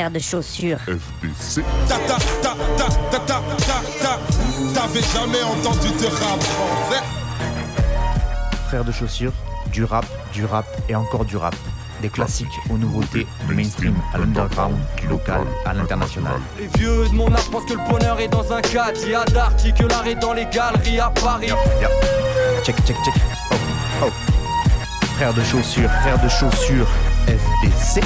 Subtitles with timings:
[0.00, 0.78] frères de chaussures.
[0.78, 1.62] FDC.
[1.86, 4.18] Ta ta ta ta ta ta ta ta.
[4.74, 7.02] T'avais jamais entendu de rap français
[8.68, 9.32] Frères de chaussures,
[9.70, 11.54] du rap, du rap et encore du rap.
[12.00, 16.40] Des classiques aux nouveautés, du mainstream à l'underground, du local à l'international.
[16.58, 18.98] Les vieux de mon âge pensent que le bonheur est dans un cadre.
[19.04, 21.50] Il y a d'articles l'arrêt dans les galeries à Paris.
[22.64, 23.14] Check, check, check.
[23.52, 23.56] Oh,
[24.04, 24.10] oh.
[25.16, 26.88] Frères de chaussures, frères de chaussures,
[27.26, 28.00] FDC.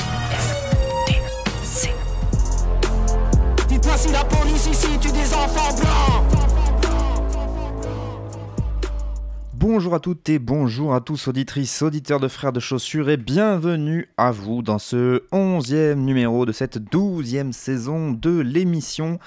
[9.67, 14.11] Bonjour à toutes et bonjour à tous auditrices, auditeurs de Frères de Chaussures et bienvenue
[14.19, 19.19] à vous dans ce onzième numéro de cette douzième saison de l'émission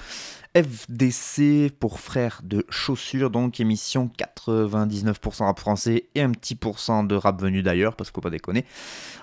[0.58, 7.14] FDC pour Frères de Chaussures, donc émission 99% rap français et un petit pourcent de
[7.14, 8.66] rap venu d'ailleurs, parce qu'il faut pas déconner.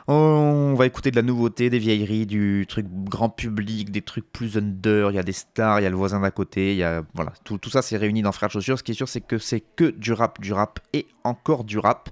[0.07, 4.57] On va écouter de la nouveauté, des vieilleries, du truc grand public, des trucs plus
[4.57, 6.85] under, il y a des stars, il y a le voisin d'à côté, il y
[6.85, 8.79] a, voilà, tout, tout ça c'est réuni dans Frères de Chaussures.
[8.79, 11.79] Ce qui est sûr, c'est que c'est que du rap, du rap et encore du
[11.79, 12.11] rap.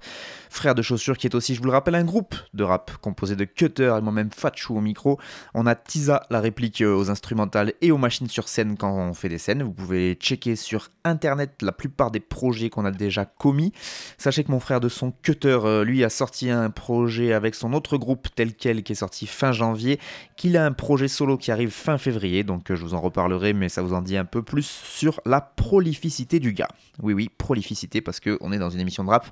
[0.51, 3.37] Frères de Chaussures qui est aussi, je vous le rappelle, un groupe de rap composé
[3.37, 5.19] de Cutter et moi-même Fatchou au micro.
[5.55, 9.12] On a Tisa, la réplique euh, aux instrumentales et aux machines sur scène quand on
[9.15, 9.63] fait des scènes.
[9.63, 13.73] Vous pouvez checker sur internet la plupart des projets qu'on a déjà commis.
[14.19, 17.73] Sachez que mon frère de son Cutter, euh, lui, a sorti un projet avec son
[17.73, 19.99] autre groupe tel quel qui est sorti fin janvier,
[20.37, 23.53] qu'il a un projet solo qui arrive fin février, donc euh, je vous en reparlerai,
[23.53, 26.69] mais ça vous en dit un peu plus sur la prolificité du gars.
[27.03, 29.27] Oui, oui, prolificité, parce qu'on est dans une émission de rap.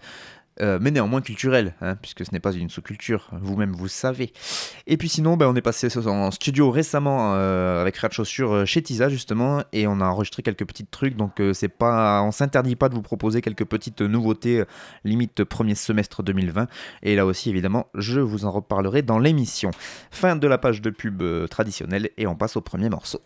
[0.61, 4.33] Euh, mais néanmoins culturelle, hein, puisque ce n'est pas une sous-culture, vous-même vous savez.
[4.87, 8.65] Et puis sinon, ben, on est passé en studio récemment euh, avec Rat Chaussures euh,
[8.65, 12.33] chez Tisa justement, et on a enregistré quelques petits trucs, donc euh, c'est pas, on
[12.33, 14.65] s'interdit pas de vous proposer quelques petites nouveautés,
[15.05, 16.67] limite premier semestre 2020.
[17.03, 19.71] Et là aussi, évidemment, je vous en reparlerai dans l'émission.
[20.11, 23.21] Fin de la page de pub traditionnelle, et on passe au premier morceau.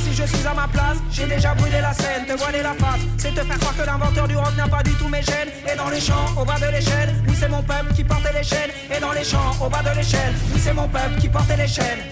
[0.00, 3.00] Si je suis à ma place, j'ai déjà brûlé la scène, te voiler la face,
[3.16, 5.48] c'est te faire croire que l'inventeur du rock n'a pas du tout mes gènes.
[5.70, 8.44] Et dans les champs, au bas de l'échelle, oui c'est mon peuple qui portait les
[8.44, 8.70] chaînes.
[8.94, 11.68] Et dans les champs, au bas de l'échelle, oui c'est mon peuple qui portait les
[11.68, 12.02] chaînes.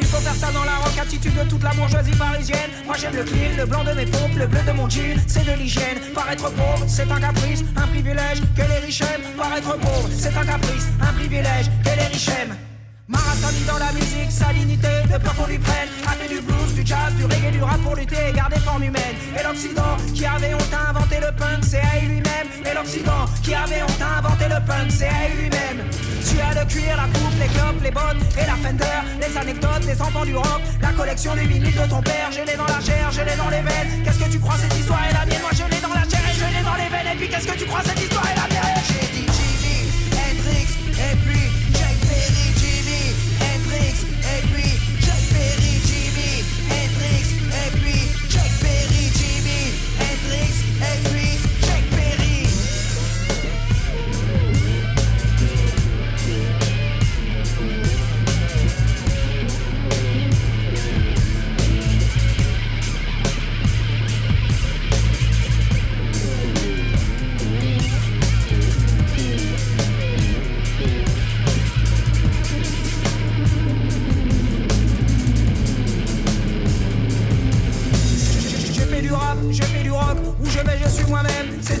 [0.00, 2.70] Il faut faire ça dans la rock attitude de toute la bourgeoisie parisienne.
[2.86, 5.44] Moi j'aime le clean, le blanc de mes pompes, le bleu de mon jean, c'est
[5.44, 5.98] de l'hygiène.
[6.14, 9.36] Paraître pauvre, c'est un caprice, un privilège que les riches aiment.
[9.36, 12.56] Paraître pauvre, c'est un caprice, un privilège que les riches aiment.
[13.12, 15.88] Marathon dans la musique, salinité, de peur qu'on lui prenne.
[16.08, 19.16] A du blues, du jazz, du reggae, du rap pour lutter et garder forme humaine.
[19.38, 22.48] Et l'Occident, qui avait honte à inventer le punk, c'est à lui-même.
[22.64, 25.78] Et l'Occident, qui avait honte à inventer le punk, c'est à lui-même.
[26.26, 29.84] Tu as le cuir, la coupe, les clopes, les bottes et la fender Les anecdotes,
[29.86, 32.30] les enfants du rock, la collection des vinyles de ton père.
[32.30, 34.02] Je l'ai dans la chair, je l'ai dans les veines.
[34.04, 35.42] Qu'est-ce que tu crois cette histoire est la mienne?
[35.42, 37.12] Moi je l'ai dans la chair et je l'ai dans les veines.
[37.12, 38.51] Et puis qu'est-ce que tu crois cette histoire est la mienne?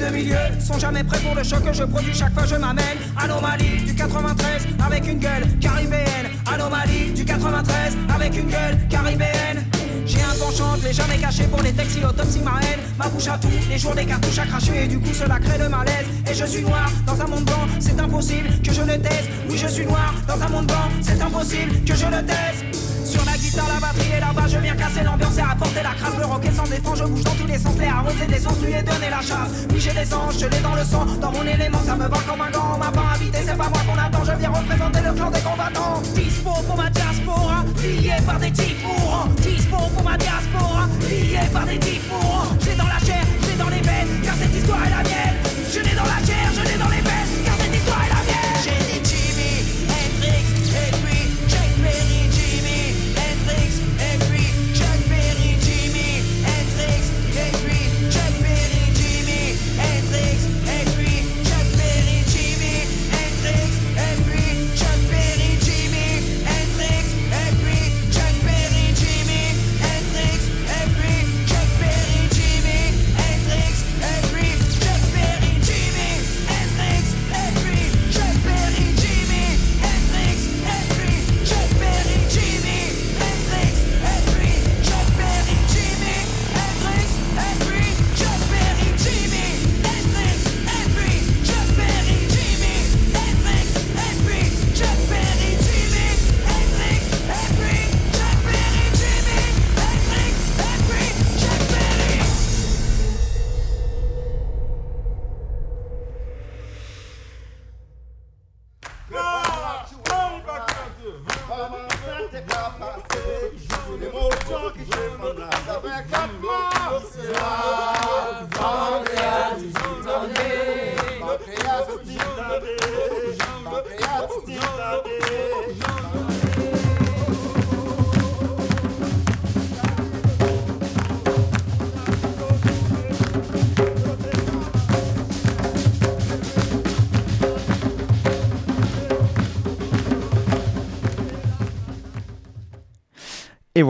[0.02, 2.98] Deux milieux sont jamais prêts pour le choc que je produis chaque fois je m'amène.
[3.16, 6.28] Anomalie du 93 avec une gueule caribéenne.
[6.52, 9.64] Anomalie du 93 avec une gueule caribéenne.
[10.04, 12.80] J'ai un penchant, je l'ai jamais caché pour les textes, l'autopsie ma haine.
[12.98, 15.58] Ma bouche à tout, les jours des cartouches à cracher, et du coup cela crée
[15.58, 16.06] le malaise.
[16.28, 19.28] Et je suis noir dans un monde blanc, c'est impossible que je ne taise.
[19.48, 22.71] Oui, je suis noir dans un monde blanc, c'est impossible que je ne taise.
[23.12, 26.16] Sur la guitare, la batterie et là-bas, je viens casser l'ambiance et apporter la crasse.
[26.18, 28.72] Le rock sans défense, je bouge dans tous les sens, les arroser des sens, lui
[28.72, 29.52] ai donné la chasse.
[29.70, 32.18] Oui, j'ai des anges, je l'ai dans le sang, dans mon élément, ça me va
[32.26, 32.72] comme un gant.
[32.74, 35.40] On m'a pas invité, c'est pas moi qu'on attend, je viens représenter le clan des
[35.40, 36.00] combattants.
[36.14, 39.28] Dispo pour ma diaspora, lié par des types mourants.
[39.44, 42.48] Dispo pour ma diaspora, lié par des types mourants.
[42.64, 45.36] J'ai dans la chair, j'ai dans les veines, car cette histoire est la mienne.
[45.68, 47.01] Je l'ai dans la chair, je l'ai dans les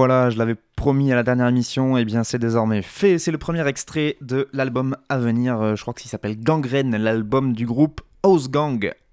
[0.02, 3.20] voilà, je l'avais promis à la dernière émission, et bien c'est désormais fait.
[3.20, 7.52] C'est le premier extrait de l'album à venir, euh, je crois qu'il s'appelle Gangrène, l'album
[7.52, 9.08] du groupe A-U-S-G-A-N-G.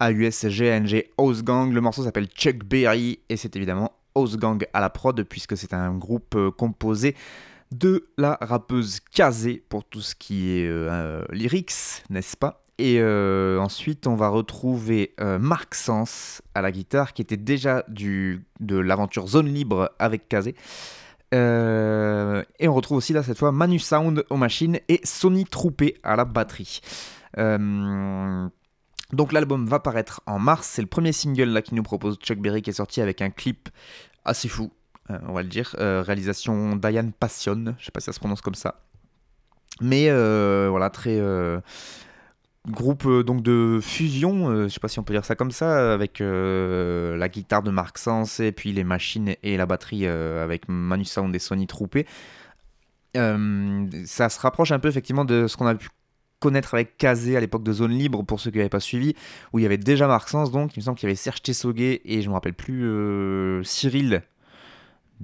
[0.00, 1.72] A-U-S-G-A-N-G, House Gang.
[1.72, 5.72] Le morceau s'appelle Chuck Berry, et c'est évidemment House Gang à la prod, puisque c'est
[5.72, 7.14] un groupe euh, composé
[7.70, 12.59] de la rappeuse Kazé pour tout ce qui est euh, lyrics, n'est-ce pas?
[12.80, 17.84] Et euh, ensuite, on va retrouver euh, Marc Sens à la guitare, qui était déjà
[17.88, 20.54] du, de l'aventure Zone Libre avec Kazé.
[21.34, 25.98] Euh, et on retrouve aussi là cette fois Manu Sound aux machines et Sony Troupé
[26.02, 26.80] à la batterie.
[27.36, 32.38] Donc l'album va paraître en mars, c'est le premier single là qui nous propose Chuck
[32.38, 33.68] Berry qui est sorti avec un clip
[34.24, 34.70] assez fou,
[35.08, 38.54] on va le dire, réalisation Diane Passion, je sais pas si ça se prononce comme
[38.54, 38.82] ça.
[39.80, 40.10] Mais
[40.68, 41.20] voilà, très
[42.68, 45.50] groupe euh, donc de fusion, euh, je sais pas si on peut dire ça comme
[45.50, 50.06] ça, avec euh, la guitare de Mark Sens et puis les machines et la batterie
[50.06, 52.06] euh, avec Manu Sound et Sony Troupé.
[53.14, 55.88] Ça se rapproche un peu effectivement de ce qu'on a pu
[56.38, 59.14] connaître avec Kazé à l'époque de Zone Libre pour ceux qui n'avaient pas suivi,
[59.52, 61.42] où il y avait déjà Mark Sens donc, il me semble qu'il y avait Serge
[61.42, 64.22] Tessoguet et je me rappelle plus Cyril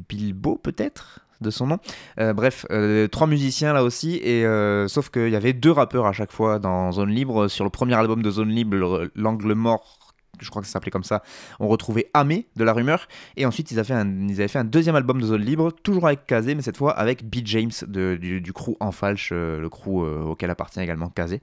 [0.08, 1.25] Bilbo peut-être?
[1.40, 1.78] De son nom.
[2.20, 6.06] Euh, bref, euh, trois musiciens là aussi, et euh, sauf qu'il y avait deux rappeurs
[6.06, 7.48] à chaque fois dans Zone Libre.
[7.48, 9.98] Sur le premier album de Zone Libre, le- L'Angle Mort,
[10.40, 11.22] je crois que ça s'appelait comme ça,
[11.60, 15.26] on retrouvait Amé de la rumeur, et ensuite ils avaient, fait un, deuxième album de
[15.26, 17.36] Zone Libre, toujours avec Kazé, mais cette fois avec B.
[17.44, 21.40] James du, du crew En Falche, euh, le crew euh, auquel appartient également Kazé.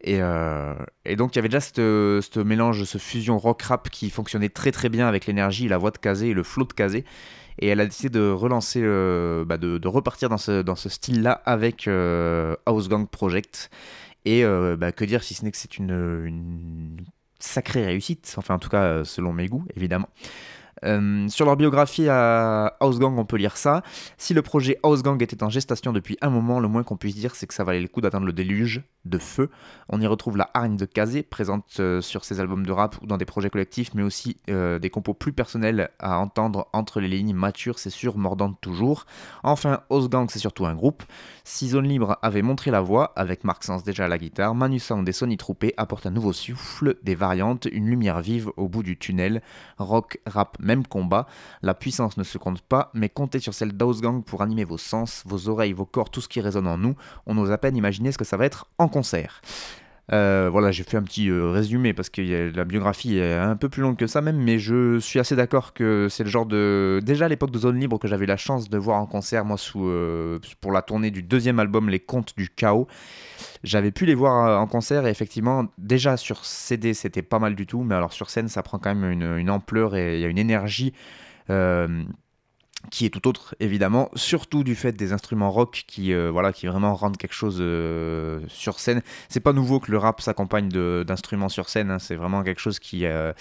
[0.00, 4.48] Et, euh, et donc il y avait déjà ce mélange, ce fusion rock-rap qui fonctionnait
[4.48, 7.04] très très bien avec l'énergie, la voix de Kazé et le flow de Kazé.
[7.58, 12.56] Et elle a décidé de relancer, euh, bah, de, repartir dans ce, style-là avec euh,
[12.66, 13.70] House Gang Project.
[14.24, 16.96] Et euh, bah, que dire si ce n'est que c'est une,
[17.38, 20.08] sacrée réussite, enfin en tout cas selon mes goûts évidemment.
[20.84, 23.82] Euh, sur leur biographie à House Gang, on peut lire ça.
[24.18, 27.14] Si le projet House Gang était en gestation depuis un moment, le moins qu'on puisse
[27.14, 29.50] dire, c'est que ça valait le coup d'atteindre le déluge de feu.
[29.88, 33.06] On y retrouve la hargne de Kazé, présente euh, sur ses albums de rap ou
[33.06, 37.08] dans des projets collectifs, mais aussi euh, des compos plus personnels à entendre entre les
[37.08, 39.06] lignes, matures, c'est sûr, mordantes toujours.
[39.42, 41.02] Enfin, House Gang, c'est surtout un groupe.
[41.44, 44.78] Si Zone Libre avait montré la voie, avec Mark Sens déjà à la guitare, Manu
[44.78, 48.82] Sound et Sony Troupé apportent un nouveau souffle, des variantes, une lumière vive au bout
[48.82, 49.42] du tunnel,
[49.78, 51.26] rock, rap, même même combat.
[51.60, 55.22] La puissance ne se compte pas, mais comptez sur celle d'Ausgang pour animer vos sens,
[55.26, 56.96] vos oreilles, vos corps, tout ce qui résonne en nous.
[57.26, 59.42] On n'ose à peine imaginer ce que ça va être en concert.
[60.10, 63.68] Euh, voilà, j'ai fait un petit euh, résumé parce que la biographie est un peu
[63.68, 67.00] plus longue que ça même, mais je suis assez d'accord que c'est le genre de...
[67.04, 69.56] Déjà à l'époque de Zone Libre que j'avais la chance de voir en concert, moi,
[69.56, 72.88] sous, euh, pour la tournée du deuxième album, Les Contes du Chaos.
[73.62, 77.66] J'avais pu les voir en concert et effectivement, déjà sur CD, c'était pas mal du
[77.66, 80.24] tout, mais alors sur scène, ça prend quand même une, une ampleur et il y
[80.24, 80.92] a une énergie
[82.90, 86.66] qui est tout autre évidemment, surtout du fait des instruments rock qui, euh, voilà, qui
[86.66, 89.02] vraiment rendent quelque chose euh, sur scène.
[89.28, 90.68] C'est pas nouveau que le rap s'accompagne
[91.04, 91.98] d'instruments sur scène, hein.
[91.98, 93.32] c'est vraiment quelque chose qui, euh,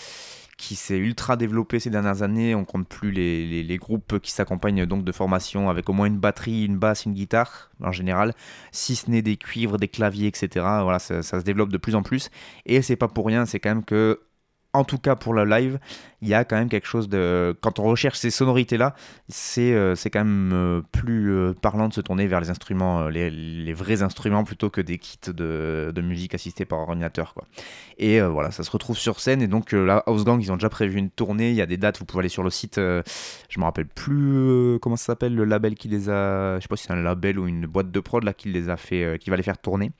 [0.58, 2.54] qui s'est ultra développé ces dernières années.
[2.56, 6.20] On compte plus les, les, groupes qui s'accompagnent donc de formations avec au moins une
[6.20, 8.34] batterie, une basse, une guitare en général,
[8.72, 10.48] si ce n'est des cuivres, des claviers, etc.
[10.84, 12.30] Voilà, ça, ça se développe de plus en plus
[12.66, 14.20] et c'est pas pour rien, c'est quand même que
[14.74, 15.80] en tout cas pour le live,
[16.22, 17.56] il y a quand même quelque chose de...
[17.62, 18.96] Quand on recherche ces sonorités-là,
[19.28, 23.74] c'est euh, quand même euh, plus euh, parlant de se tourner vers les instruments, les,
[23.74, 27.36] vrais instruments, plutôt que des kits de, musique assistés par ordinateur.
[27.98, 29.42] Et voilà, ça se retrouve sur scène.
[29.42, 31.50] Et donc là, House Gang, ils ont déjà prévu une tournée.
[31.50, 32.78] Il y a des dates, vous pouvez aller sur le site.
[32.78, 36.58] je me rappelle plus comment ça s'appelle, le label qui les a...
[36.58, 38.78] Je sais pas si c'est un label ou une boîte de prod qui les a
[38.78, 39.92] fait, qui va les faire tourner.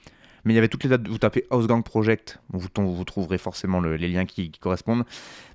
[0.44, 3.38] Mais il y avait toutes les dates, vous tapez House Gang Project, vous, vous trouverez
[3.38, 5.04] forcément les liens qui, correspondent.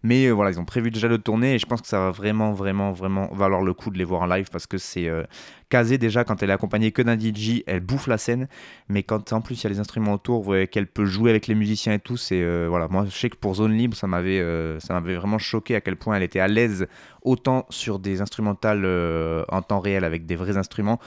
[0.02, 2.10] Mais euh, voilà, ils ont prévu déjà de tourner et je pense que ça va
[2.10, 5.24] vraiment, vraiment, vraiment valoir le coup de les voir en live parce que c'est euh,
[5.68, 8.46] casé déjà quand elle est accompagnée que d'un DJ, elle bouffe la scène.
[8.88, 11.30] Mais quand en plus il y a les instruments autour, vous voyez qu'elle peut jouer
[11.30, 12.86] avec les musiciens et tout, c'est euh, voilà.
[12.88, 14.40] Moi, je sais que pour Zone Libre, ça m'avait,
[14.78, 16.86] ça m'avait vraiment choqué à quel point elle était à l'aise
[17.22, 18.86] autant sur des instrumentales
[19.48, 21.00] en temps réel avec des vrais instruments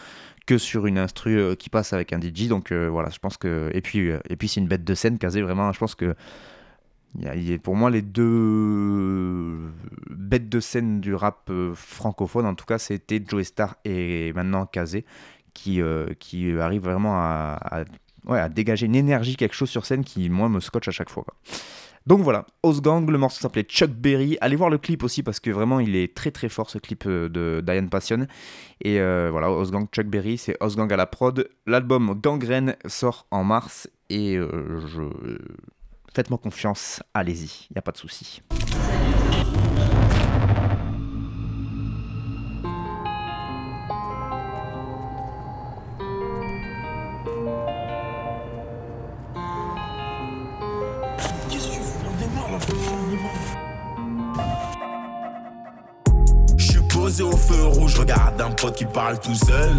[0.45, 2.47] que sur une instru euh, qui passe avec un DJ.
[2.47, 3.69] Donc euh, voilà, je pense que.
[3.73, 5.71] Et puis, euh, et puis c'est une bête de scène, Kazé, vraiment.
[5.71, 6.15] Je pense que.
[7.17, 9.57] Y a, pour moi, les deux
[10.11, 15.05] bêtes de scène du rap francophone, en tout cas, c'était Joe Star et maintenant Kazé,
[15.55, 15.81] qui,
[16.19, 17.83] qui arrivent vraiment à,
[18.27, 21.09] ouais, à dégager une énergie, quelque chose sur scène qui, moi, me scotche à chaque
[21.09, 21.25] fois.
[22.09, 24.35] Donc voilà, Osgang, le morceau s'appelait Chuck Berry.
[24.41, 27.03] Allez voir le clip aussi parce que vraiment il est très très fort ce clip
[27.05, 28.25] euh, de Diane Passion.
[28.81, 31.47] Et euh, voilà, Osgang, Chuck Berry, c'est Osgang à la prod.
[31.67, 35.03] L'album Gangrène sort en mars et euh, je...
[36.11, 38.41] faites-moi confiance, allez-y, il n'y a pas de souci.
[58.39, 59.75] Rouge, regarde un pote qui parle tout seul.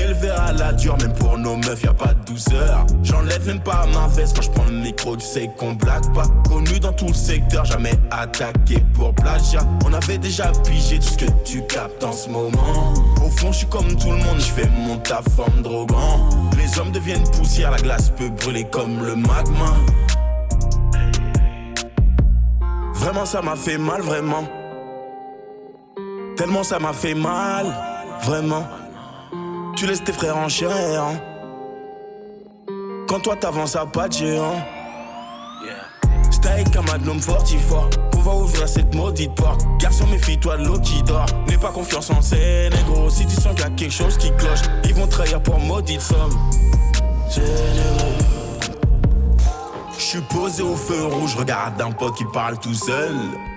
[0.00, 2.86] Élevé à la dure, même pour nos meufs, y a pas de douceur.
[3.02, 6.24] J'enlève même pas ma veste quand je prends le micro, tu sais qu'on blague pas.
[6.48, 9.62] Connu dans tout le secteur, jamais attaqué pour plagiat.
[9.84, 12.94] On avait déjà pigé tout ce que tu captes en ce moment.
[13.24, 16.28] Au fond, je suis comme tout le monde, je fais mon taf en drogant.
[16.56, 19.74] Les hommes deviennent poussière, la glace peut brûler comme le magma.
[22.94, 24.44] Vraiment, ça m'a fait mal, vraiment.
[26.38, 27.66] Tellement ça m'a fait mal,
[28.22, 28.66] vraiment.
[29.76, 31.20] Tu laisses tes frères en chien hein.
[33.08, 34.56] Quand toi t'avances à pas de géant.
[36.72, 37.88] Comme un homme fortifort.
[38.10, 39.60] Pouvoir ouvrir cette maudite porte.
[39.78, 41.26] Garçon, méfie-toi de l'eau qui dort.
[41.46, 43.08] N'aie pas confiance en ces négros.
[43.10, 46.00] Si tu sens qu'il y a quelque chose qui cloche, ils vont trahir pour maudite
[46.00, 46.36] somme.
[47.30, 48.37] Je
[50.08, 53.14] suis posé au feu rouge, regarde un pote qui parle tout seul.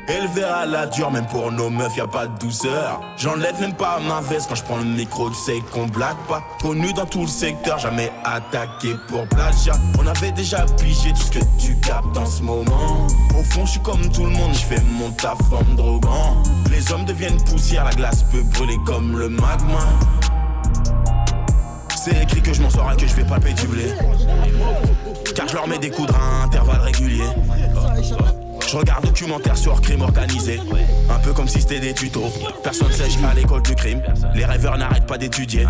[0.10, 3.00] Élevé à la dure, même pour nos meufs, y a pas de douceur.
[3.16, 6.44] J'enlève même pas ma veste quand je prends le micro, tu sais qu'on blague pas.
[6.62, 9.76] Connu dans tout le secteur, jamais attaqué pour plagiat.
[9.98, 13.08] On avait déjà pigé tout ce que tu captes en ce moment.
[13.40, 16.44] Au fond, je suis comme tout le monde, je fais mon taf en.
[16.70, 19.88] Les hommes deviennent poussière, la glace peut brûler comme le magma.
[21.96, 23.94] C'est écrit que je m'en sors et que je vais pas du blé.
[25.36, 27.24] Car je leur mets des coups de rein à intervalles réguliers.
[28.68, 30.60] Je regarde documentaire sur crime organisé.
[31.10, 32.32] Un peu comme si c'était des tutos.
[32.64, 34.02] Personne sèche à l'école du crime.
[34.34, 35.66] Les rêveurs n'arrêtent pas d'étudier.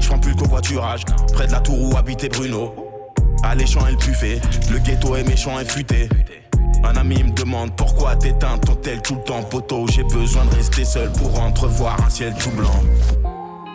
[0.00, 1.04] Je prends plus le covoiturage.
[1.32, 2.74] Près de la tour où habitait Bruno.
[3.42, 4.40] Alléchant et le buffet.
[4.70, 6.08] Le ghetto est méchant et futé.
[6.84, 9.86] Un ami me demande pourquoi t'éteins ton tel tout le temps, poteau?
[9.88, 12.82] J'ai besoin de rester seul pour entrevoir un ciel tout blanc.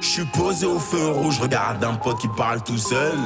[0.01, 3.19] Je suis posé au feu rouge, regarde un pote qui parle tout seul.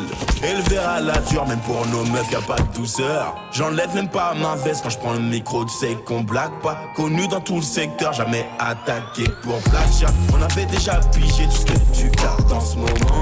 [0.43, 3.33] Élevé à la dure, même pour nos meufs, y a pas de douceur.
[3.53, 6.77] J'enlève même pas ma veste quand je prends le micro, tu sais qu'on blague pas.
[6.97, 10.09] Connu dans tout le secteur, jamais attaqué pour plagiat.
[10.33, 13.21] On avait déjà pigé tout ce que tu gardes en ce moment.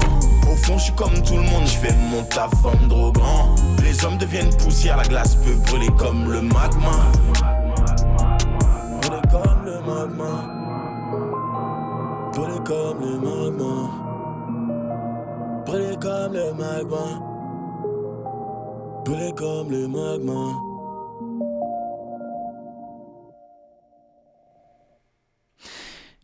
[0.51, 3.53] Au fond, je suis comme tout le monde, je fais mon taf en drogant.
[3.83, 7.11] Les hommes deviennent poussière, la glace peut brûler comme le magma.
[8.99, 10.52] Brûler comme le magma.
[12.33, 13.89] Brûlé comme le magma.
[15.65, 17.21] Brûlé comme le magma.
[19.05, 20.53] Brûlé comme le magma.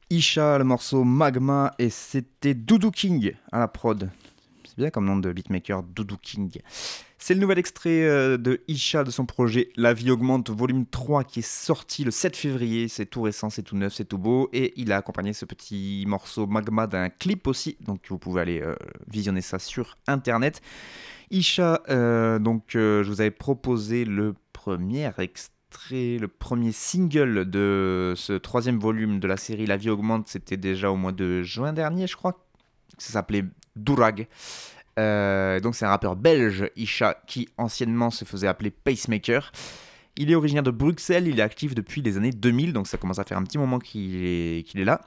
[0.09, 4.09] Isha, le morceau Magma, et c'était Doudou King à la prod.
[4.65, 6.59] C'est bien comme nom de beatmaker, Doudou King.
[7.21, 11.25] C'est le nouvel extrait euh, de Isha de son projet La vie augmente volume 3
[11.25, 12.87] qui est sorti le 7 février.
[12.87, 14.49] C'est tout récent, c'est tout neuf, c'est tout beau.
[14.53, 17.77] Et il a accompagné ce petit morceau Magma d'un clip aussi.
[17.81, 18.73] Donc vous pouvez aller euh,
[19.11, 20.61] visionner ça sur internet.
[21.29, 25.53] Isha, euh, donc je vous avais proposé le premier extrait
[25.91, 30.91] le premier single de ce troisième volume de la série La vie augmente, c'était déjà
[30.91, 32.43] au mois de juin dernier, je crois.
[32.97, 33.43] Ça s'appelait
[33.75, 34.27] Durag.
[34.99, 39.51] Euh, donc c'est un rappeur belge, Isha, qui anciennement se faisait appeler Pacemaker.
[40.17, 43.19] Il est originaire de Bruxelles, il est actif depuis les années 2000, donc ça commence
[43.19, 45.01] à faire un petit moment qu'il est, là.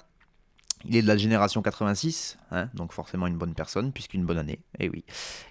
[0.86, 4.60] Il est de la génération 86, hein, donc forcément une bonne personne, puisqu'une bonne année,
[4.78, 5.04] et eh oui.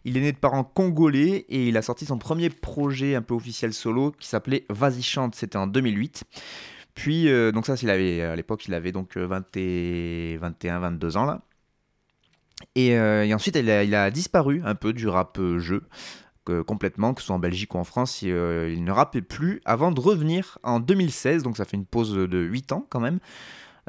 [0.04, 3.36] Il est né de parents congolais et il a sorti son premier projet un peu
[3.36, 6.24] officiel solo qui s'appelait Vas-y chante, c'était en 2008.
[6.96, 11.18] Puis, euh, donc ça, il avait, à l'époque, il avait donc 20 et 21, 22
[11.18, 11.42] ans là.
[12.78, 15.84] Euh, et, ensuite, il a, disparu un peu du rap euh, jeu.
[16.68, 19.92] complètement, que ce soit en Belgique ou en France, il, il ne rappait plus avant
[19.92, 23.20] de revenir en 2016, donc ça fait une pause de 8 ans quand même,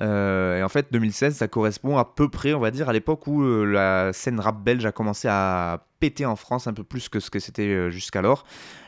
[0.02, 3.26] euh, et en fait, 2016, ça correspond à peu près, on va dire, à l'époque
[3.28, 7.08] où euh, la scène rap belge a commencé à péter en France un peu plus
[7.08, 8.44] que ce que c'était euh, jusqu'alors.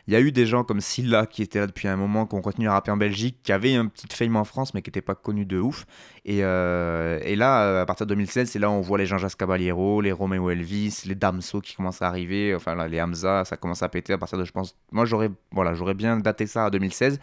[0.09, 2.35] Il y a eu des gens comme Silla qui étaient là depuis un moment, qui
[2.35, 4.90] ont continué à rapper en Belgique, qui avaient un petit fame en France, mais qui
[4.90, 5.87] n'étaient pas connus de ouf.
[6.25, 10.12] Et, là, à partir de 2016, c'est là où on voit les Jean-Jacques Caballero, les
[10.12, 14.12] Romeo Elvis, les Damso qui commencent à arriver, enfin les Hamza, ça commence à péter
[14.12, 17.21] à partir de, je pense, moi j'aurais voilà, bien daté ça à 2016.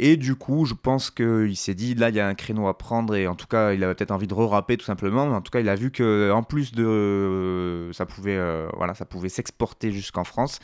[0.00, 2.78] Et du coup, je pense qu'il s'est dit, là, il y a un créneau à
[2.78, 5.40] prendre, et en tout cas, il avait peut-être envie de re-rapper tout simplement, mais en
[5.40, 7.90] tout cas, il a vu que en plus de.
[7.92, 10.60] ça pouvait, euh, voilà, pouvait s'exporter jusqu'en France,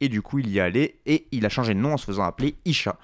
[0.00, 2.22] et du coup, il y allait, et il a changé de nom en se faisant
[2.22, 2.96] appeler Isha.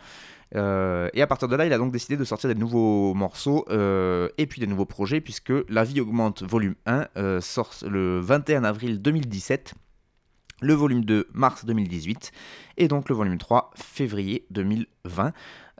[0.54, 3.64] Euh, et à partir de là, il a donc décidé de sortir des nouveaux morceaux
[3.70, 8.62] euh, et puis des nouveaux projets, puisque La vie augmente volume 1 sort le 21
[8.62, 9.74] avril 2017
[10.62, 12.30] le volume 2 mars 2018
[12.76, 15.32] et donc le volume 3 février 2020.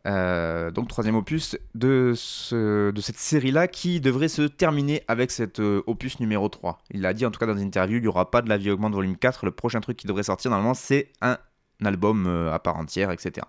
[0.06, 5.82] Euh, donc troisième opus de, de cette série-là qui devrait se terminer avec cet euh,
[5.86, 6.78] opus numéro 3.
[6.90, 8.56] Il l'a dit en tout cas dans une interview, il n'y aura pas de La
[8.56, 11.38] vie augmente volume 4, le prochain truc qui devrait sortir normalement c'est un
[11.84, 13.46] album euh, à part entière, etc.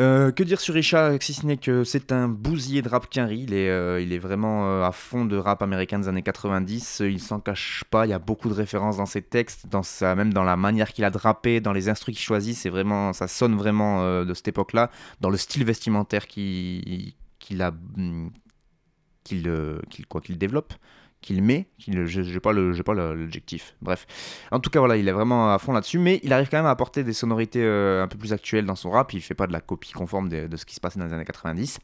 [0.00, 3.44] Euh, que dire sur Isha, si ce n'est que c'est un bousier de rap quinri,
[3.46, 7.20] il euh, il est vraiment euh, à fond de rap américain des années 90, il
[7.20, 10.32] s'en cache pas, il y a beaucoup de références dans ses textes, dans sa, même
[10.34, 13.28] dans la manière qu'il a de rapper, dans les instruments qu'il choisit, c'est vraiment, ça
[13.28, 17.14] sonne vraiment de cette époque-là, dans le style vestimentaire qu'il
[17.60, 18.30] a, mm,
[20.08, 20.74] quoi qu'il développe
[21.24, 23.74] qu'il met, qu'il, je n'ai pas, l'objectif.
[23.80, 24.06] Bref.
[24.52, 26.66] En tout cas, voilà, il est vraiment à fond là-dessus, mais il arrive quand même
[26.66, 29.14] à apporter des sonorités euh, un peu plus actuelles dans son rap.
[29.14, 31.24] Il fait pas de la copie conforme de, ce qui se passait dans les années
[31.24, 31.78] 90.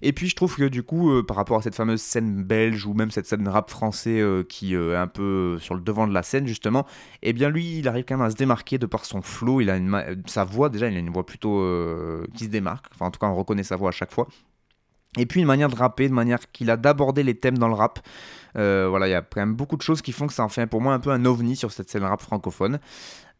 [0.00, 2.86] Et puis je trouve que du coup, euh, par rapport à cette fameuse scène belge
[2.86, 6.14] ou même cette scène rap français euh, qui est un peu sur le devant de
[6.14, 6.86] la scène justement,
[7.22, 9.60] eh bien lui, il arrive quand même à se démarquer de par son flow.
[9.60, 9.78] Il a
[10.26, 11.62] sa voix déjà, il a une voix plutôt
[12.34, 12.86] qui se démarque.
[12.94, 14.28] Enfin, en tout cas, on reconnaît sa voix à chaque fois.
[15.18, 17.74] Et puis une manière de rapper, de manière qu'il a d'aborder les thèmes dans le
[17.74, 18.00] rap.
[18.56, 20.48] Euh, voilà, il y a quand même beaucoup de choses qui font que ça en
[20.48, 22.78] fait pour moi un peu un ovni sur cette scène rap francophone.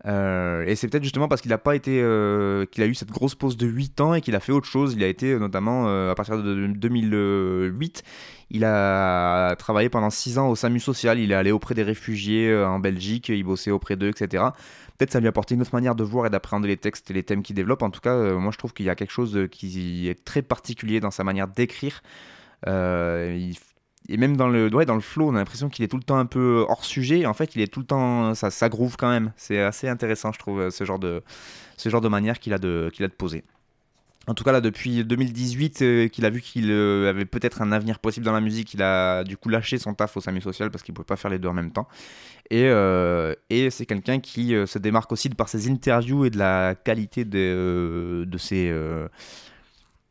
[0.05, 3.13] Euh, et c'est peut-être justement parce qu'il n'a pas été, euh, qu'il a eu cette
[3.13, 4.95] grosse pause de 8 ans et qu'il a fait autre chose.
[4.97, 8.03] Il a été notamment à partir de 2008,
[8.51, 11.19] il a travaillé pendant 6 ans au SAMU social.
[11.19, 14.45] Il est allé auprès des réfugiés en Belgique, il bossait auprès d'eux, etc.
[14.99, 17.15] Peut-être ça lui a apporté une autre manière de voir et d'appréhender les textes et
[17.15, 17.83] les thèmes qu'il développe.
[17.83, 20.99] En tout cas, moi je trouve qu'il y a quelque chose qui est très particulier
[21.01, 22.03] dans sa manière d'écrire.
[24.09, 26.03] Et même dans le, ouais, dans le flow, on a l'impression qu'il est tout le
[26.03, 27.27] temps un peu hors sujet.
[27.27, 29.33] En fait, il est tout le temps, ça, ça groove quand même.
[29.37, 31.23] C'est assez intéressant, je trouve, ce genre de,
[31.77, 33.45] ce genre de manière qu'il a de, qu'il a de poser.
[34.29, 37.73] En tout cas, là, depuis 2018, euh, qu'il a vu qu'il euh, avait peut-être un
[37.73, 40.71] avenir possible dans la musique, il a du coup lâché son taf au SAMU social
[40.71, 41.89] parce qu'il ne pouvait pas faire les deux en même temps.
[42.49, 46.77] Et, euh, et c'est quelqu'un qui se démarque aussi par ses interviews et de la
[46.77, 48.73] qualité de, de ses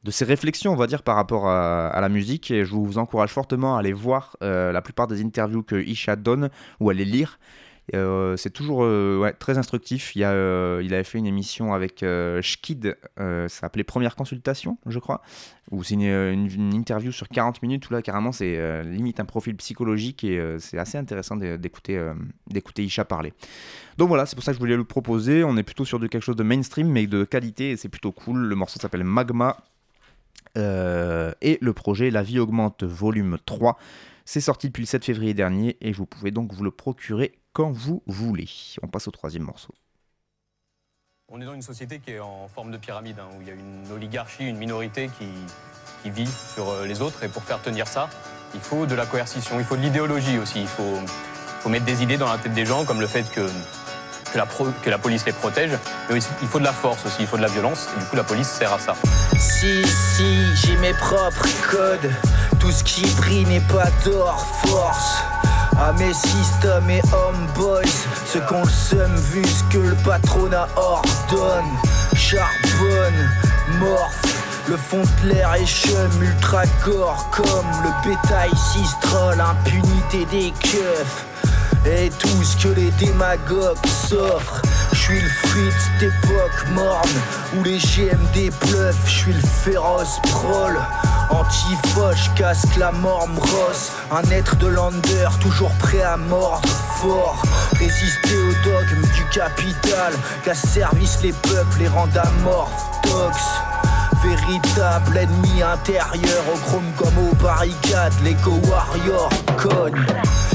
[0.03, 2.51] de ses réflexions, on va dire, par rapport à, la musique.
[2.51, 6.15] Et je vous encourage fortement à aller voir euh, la plupart des interviews que Isha
[6.15, 7.39] donne ou à les lire.
[7.93, 10.15] Euh, c'est toujours euh, très instructif.
[10.15, 12.05] Il, a, il avait fait une émission avec
[12.41, 15.21] Schkid, ça s'appelait Première Consultation, je crois,
[15.71, 20.23] où c'est une, interview sur 40 minutes, où là carrément c'est limite un profil psychologique
[20.23, 22.11] et c'est assez intéressant d'écouter
[22.47, 23.33] d'écouter Isha parler.
[23.97, 25.43] Donc voilà, c'est pour ça que je voulais le proposer.
[25.43, 28.11] On est plutôt sur de quelque chose de mainstream mais de qualité et c'est plutôt
[28.11, 28.37] cool.
[28.37, 29.57] Le morceau s'appelle Magma
[30.55, 33.77] et le projet La vie augmente volume 3.
[34.25, 37.71] C'est sorti depuis le 7 février dernier et vous pouvez donc vous le procurer quand
[37.71, 38.49] vous voulez.
[38.81, 39.73] On passe au troisième morceau.
[41.33, 43.51] On est dans une société qui est en forme de pyramide, hein, où il y
[43.51, 47.23] a une oligarchie, une minorité qui, vit sur euh, les autres.
[47.23, 48.09] Et pour faire tenir ça,
[48.53, 50.59] il faut de la coercition, il faut de l'idéologie aussi.
[50.61, 53.47] Il faut, mettre des idées dans la tête des gens, comme le fait que,
[54.33, 54.45] que, la,
[54.83, 55.71] que la police les protège.
[56.09, 57.87] Mais il faut de la force aussi, il faut de la violence.
[57.95, 58.95] Et du coup, la police sert à ça.
[59.41, 62.11] Si, si, j'ai mes propres codes.
[62.59, 65.23] Tout ce qui brille n'est pas d'or, force.
[65.79, 71.71] À mes systèmes et homeboys, ce qu'on seum vu ce que le patronat ordonne.
[72.15, 73.31] Charbonne,
[73.79, 74.21] morphe,
[74.69, 81.25] le fond de l'air est chum, ultra corps comme le bétail cistrol, impunité des keufs.
[81.87, 84.61] Et tout ce que les démagogues s'offrent.
[85.01, 87.09] Suis le fruit de morne
[87.57, 89.07] où les GMD bluffent.
[89.07, 90.77] Je suis le féroce prol.
[91.31, 93.91] Antifoche, casque la morme rosse.
[94.11, 96.69] Un être de lander, toujours prêt à mordre
[97.01, 97.41] fort.
[97.79, 100.13] Résister au dogme du capital.
[100.43, 103.01] Qu'à service les peuples les rendent amorphes.
[103.01, 103.37] Tox.
[104.23, 110.05] Véritable ennemi intérieur, au chrome comme aux barricades, l'éco warrior cogne.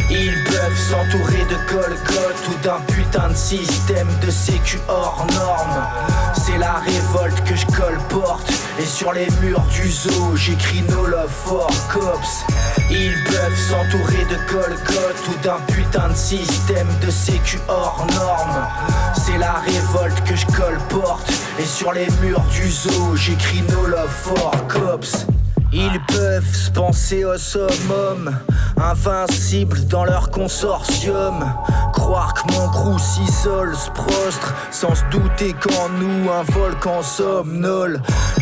[0.08, 5.86] Ils peuvent s'entourer de colcotte ou d'un putain de système de sécu hors norme.
[6.34, 8.52] C'est la révolte que je colporte.
[8.78, 12.44] Et sur les murs du zoo, j'écris No Love for Cops.
[12.88, 18.66] Ils peuvent s'entourer de colcotte ou d'un putain de système de sécu hors norme.
[19.14, 21.32] C'est la révolte que je colporte.
[21.58, 25.26] Et sur les murs du zoo, j'écris No Love for Cops.
[25.72, 28.38] Ils peuvent se penser au summum,
[28.76, 31.44] invincibles dans leur consortium.
[31.92, 38.00] Croire que mon crew s'isole, se prostre, sans se douter qu'en nous un volcan somnole.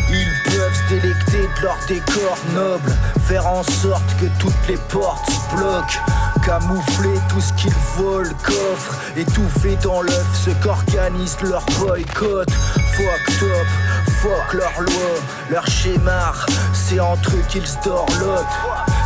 [0.09, 2.93] Ils peuvent se délecter de leur décor noble,
[3.27, 5.99] faire en sorte que toutes les portes se bloquent.
[6.45, 12.51] Camoufler tout ce qu'ils volent, coffre, étouffer dans l'œuf ce qu'organise leur boycott.
[12.51, 15.19] Fuck top, fuck leur loi,
[15.51, 16.33] leur schéma,
[16.73, 17.77] c'est entre eux qu'ils se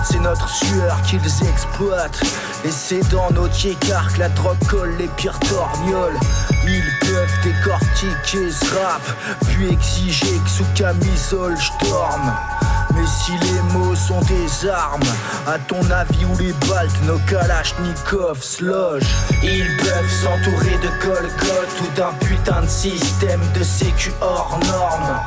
[0.04, 2.22] C'est notre sueur qu'ils exploitent.
[2.64, 3.48] Et c'est dans nos
[3.82, 6.18] car que la drogue colle les pires torgnoles.
[6.66, 9.02] Ils peuvent décortiquer ce rap,
[9.48, 12.34] puis exiger que sous camisole je dorme.
[13.00, 15.00] Mais si les mots sont des armes,
[15.48, 19.16] à ton avis où les baltes, nos kalachnikovs se logent?
[19.42, 25.18] Ils peuvent s'entourer de colcotte ou d'un putain de système de sécu hors norme.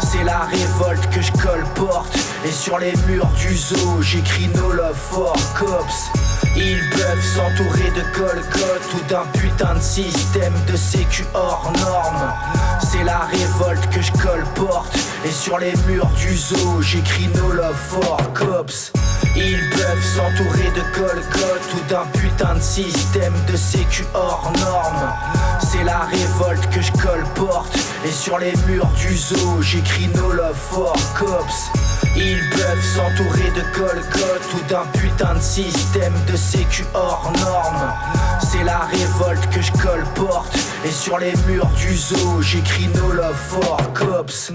[0.00, 4.94] C'est la révolte que je colporte, et sur les murs du zoo, j'écris No Love
[4.94, 6.10] for Cops.
[6.54, 12.32] Ils peuvent s'entourer de colcotte ou d'un putain de système de sécu hors norme.
[12.80, 14.98] C'est la révolte que je colporte.
[15.24, 18.92] Et sur les murs du zoo, j'écris No Love for Cops.
[19.34, 25.12] Ils peuvent s'entourer de colcotte ou d'un putain de système de sécu hors norme.
[25.60, 27.78] C'est la révolte que je colporte.
[28.04, 31.70] Et sur les murs du zoo, j'écris No Love for Cops.
[32.14, 37.92] Ils peuvent s'entourer de colcotte ou d'un putain de système de sécu hors norme.
[38.40, 40.58] C'est la révolte que je colporte.
[40.84, 44.52] Et sur les murs du zoo, j'écris No Love for Cops.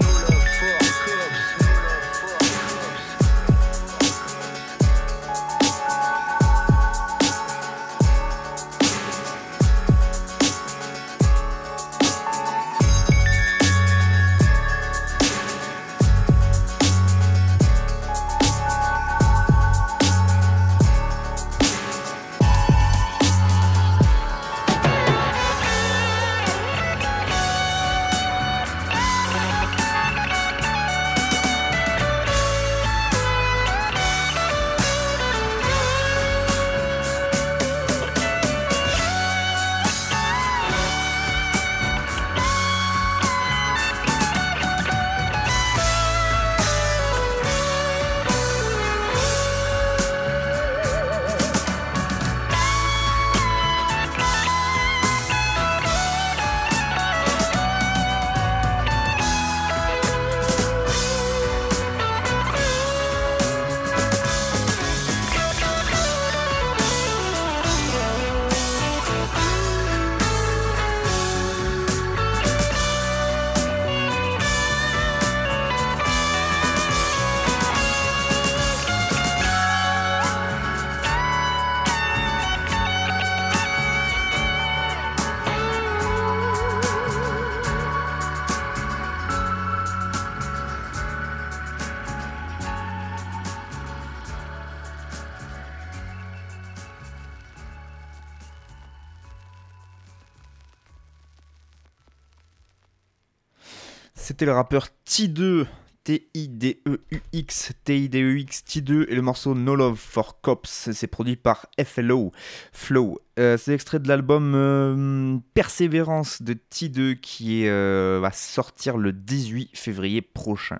[104.38, 105.66] C'était le rappeur T2
[106.04, 110.90] T-I-D-E-U-X, T-I-D-E-X, T2 et le morceau No Love for Cops.
[110.92, 112.30] C'est produit par FLO,
[112.72, 113.20] Flow.
[113.40, 119.76] Euh, c'est extrait de l'album euh, Persévérance de T2 qui euh, va sortir le 18
[119.76, 120.78] février prochain.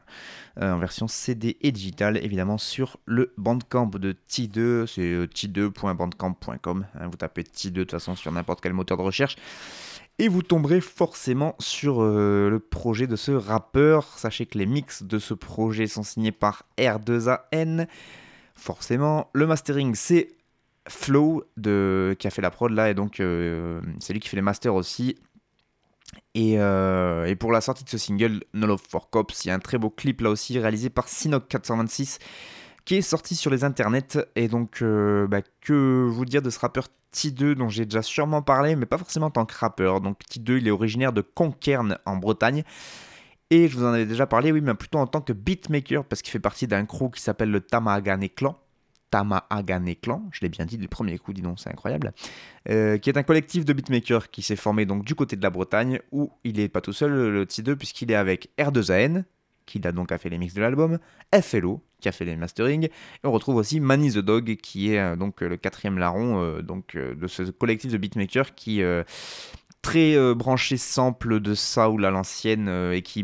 [0.61, 4.87] en version CD et digital, évidemment, sur le bandcamp de T2.
[4.87, 6.87] C'est t2.bandcamp.com.
[6.95, 9.35] Hein, vous tapez T2 de toute façon sur n'importe quel moteur de recherche
[10.19, 14.19] et vous tomberez forcément sur euh, le projet de ce rappeur.
[14.19, 17.87] Sachez que les mix de ce projet sont signés par R2AN.
[18.55, 20.35] Forcément, le mastering c'est
[20.89, 24.37] Flow de, qui a fait la prod là, et donc euh, c'est lui qui fait
[24.37, 25.17] les masters aussi.
[26.35, 29.51] Et, euh, et, pour la sortie de ce single, No Love for Cops, il y
[29.51, 32.19] a un très beau clip là aussi réalisé par Sinoc426
[32.89, 34.19] qui est sorti sur les internets.
[34.35, 38.77] Et donc, bah, que vous dire de ce rappeur T2 dont j'ai déjà sûrement parlé,
[38.77, 40.01] mais pas forcément en tant que rappeur.
[40.01, 42.65] Donc T2, il est originaire de Conquerne en Bretagne.
[43.51, 46.23] Et je vous en avais déjà parlé, oui, mais plutôt en tant que beatmaker, parce
[46.23, 48.59] qu'il fait partie d'un crew qui s'appelle le Tamahagane Clan.
[49.11, 52.15] Tamahagane Clan, je l'ai bien dit du premier coup, dis donc, c'est incroyable.
[52.71, 55.51] Euh, qui est un collectif de beatmakers qui s'est formé donc du côté de la
[55.51, 59.25] Bretagne, où il est pas tout seul, le T2, puisqu'il est avec R2AN,
[59.69, 60.99] qui a donc a fait les mix de l'album,
[61.43, 62.91] FLO, qui a fait les mastering, et
[63.23, 66.95] on retrouve aussi Manny the Dog, qui est euh, donc le quatrième larron euh, donc,
[66.95, 68.83] euh, de ce collectif de beatmakers qui
[69.81, 73.23] très branché sample de soul à l'ancienne et qui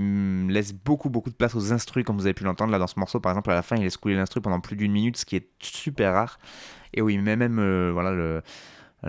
[0.48, 2.98] laisse beaucoup beaucoup de place aux instrus comme vous avez pu l'entendre là dans ce
[2.98, 3.18] morceau.
[3.18, 5.36] Par exemple à la fin il laisse couler l'instru pendant plus d'une minute ce qui
[5.36, 6.38] est super rare.
[6.94, 7.56] Et oui mais même
[7.92, 8.42] voilà le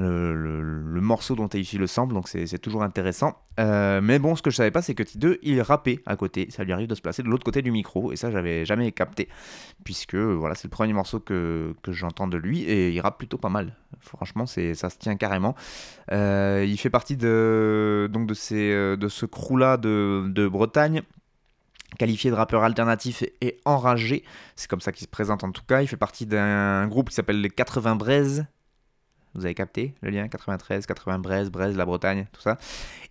[0.02, 3.38] le, morceau dont issu le sample, donc c'est toujours intéressant.
[3.60, 6.48] Euh, mais bon, ce que je savais pas, c'est que T2, il rappait à côté.
[6.50, 8.92] Ça lui arrive de se placer de l'autre côté du micro, et ça, j'avais jamais
[8.92, 9.30] capté,
[9.84, 13.38] puisque voilà, c'est le premier morceau que, que j'entends de lui, et il rappe plutôt
[13.38, 13.74] pas mal.
[14.00, 15.56] Franchement, ça se tient carrément.
[16.12, 21.04] Euh, il fait partie de, donc de, ces, euh, de ce crew-là de, de Bretagne
[21.98, 24.26] qualifié de rappeur alternatif et enragé,
[24.58, 27.16] c'est comme ça qu'il se présente en tout cas, il fait partie d'un groupe qui
[27.16, 28.46] s'appelle les 80 Braises,
[29.36, 30.28] vous avez capté le lien?
[30.28, 32.58] 93, 80 Brest, Brest, la Bretagne, tout ça.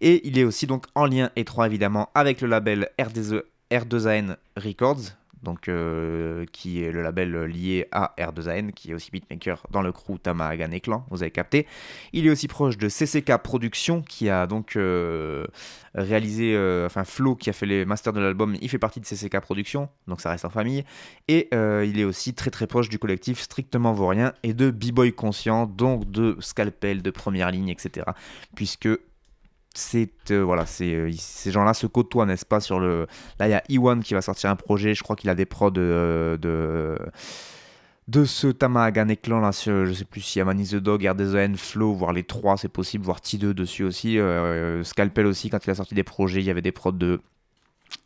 [0.00, 5.00] Et il est aussi donc en lien étroit évidemment avec le label R2AN Records,
[5.44, 9.92] donc euh, qui est le label lié à R2AN, qui est aussi beatmaker dans le
[9.92, 11.66] crew Tamahagan et Clan, vous avez capté.
[12.12, 15.46] Il est aussi proche de CCK Productions, qui a donc euh,
[15.94, 19.06] réalisé, euh, enfin Flo, qui a fait les masters de l'album, il fait partie de
[19.06, 20.84] CCK Productions, donc ça reste en famille.
[21.28, 25.66] Et il est aussi très très proche du collectif Strictement Vaurien et de B-Boy Conscient,
[25.66, 28.06] donc de Scalpel, de Première Ligne, etc.
[28.56, 28.88] Puisque
[29.74, 33.06] c'est euh, voilà, c'est euh, ces gens-là se côtoient, n'est-ce pas Sur le
[33.38, 34.94] là, il y a Iwan qui va sortir un projet.
[34.94, 36.96] Je crois qu'il a des prods de, de
[38.06, 41.56] de ce Tamahagane clan là, je sais plus si y a Manny the Dog, RDZN,
[41.56, 44.18] Flow, voire les trois, c'est possible, voire T2 dessus aussi.
[44.18, 47.20] Euh, Scalpel aussi, quand il a sorti des projets, il y avait des prods de.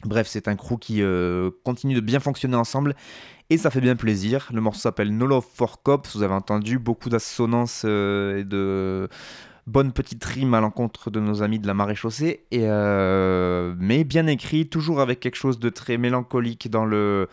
[0.04, 1.02] Bref, c'est un crew qui
[1.64, 2.94] continue de bien fonctionner ensemble
[3.50, 4.48] et ça fait bien plaisir.
[4.52, 6.16] Le morceau s'appelle No Love for Cops.
[6.16, 9.08] Vous avez entendu beaucoup d'assonances et de
[9.68, 14.02] bonne petite rime à l'encontre de nos amis de la marée chaussée, et, euh, mais
[14.04, 17.28] bien écrit, toujours avec quelque chose de très mélancolique dans le,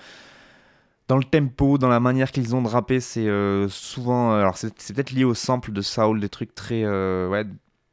[1.08, 3.00] dans le tempo, dans la manière qu'ils ont de rapper.
[3.00, 7.30] C'est euh, souvent, alors c'est, peut-être lié au sample de Saul, des trucs très, euh,
[7.30, 7.46] ouais,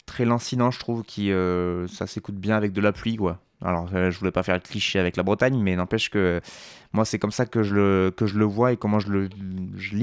[0.07, 1.31] très lancinants, je trouve, qui
[1.89, 3.39] ça s'écoute bien avec de la pluie, quoi.
[3.65, 6.41] Alors, je voulais pas faire le cliché avec la Bretagne, mais n'empêche que
[6.93, 9.29] moi, c'est comme ça que je le, vois et comment je,
[9.77, 9.95] je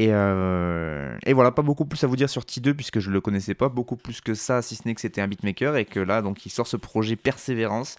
[0.00, 3.54] Euh, et, voilà, pas beaucoup plus à vous dire sur T2 puisque je le connaissais
[3.54, 6.22] pas beaucoup plus que ça, si ce n'est que c'était un beatmaker et que là,
[6.22, 7.96] donc, il sort ce projet Persévérance.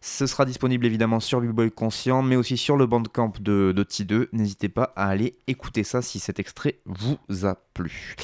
[0.00, 4.28] Ce sera disponible évidemment sur Big Conscient, mais aussi sur le bandcamp de, de T2.
[4.32, 8.16] N'hésitez pas à aller écouter ça si cet extrait vous a plu.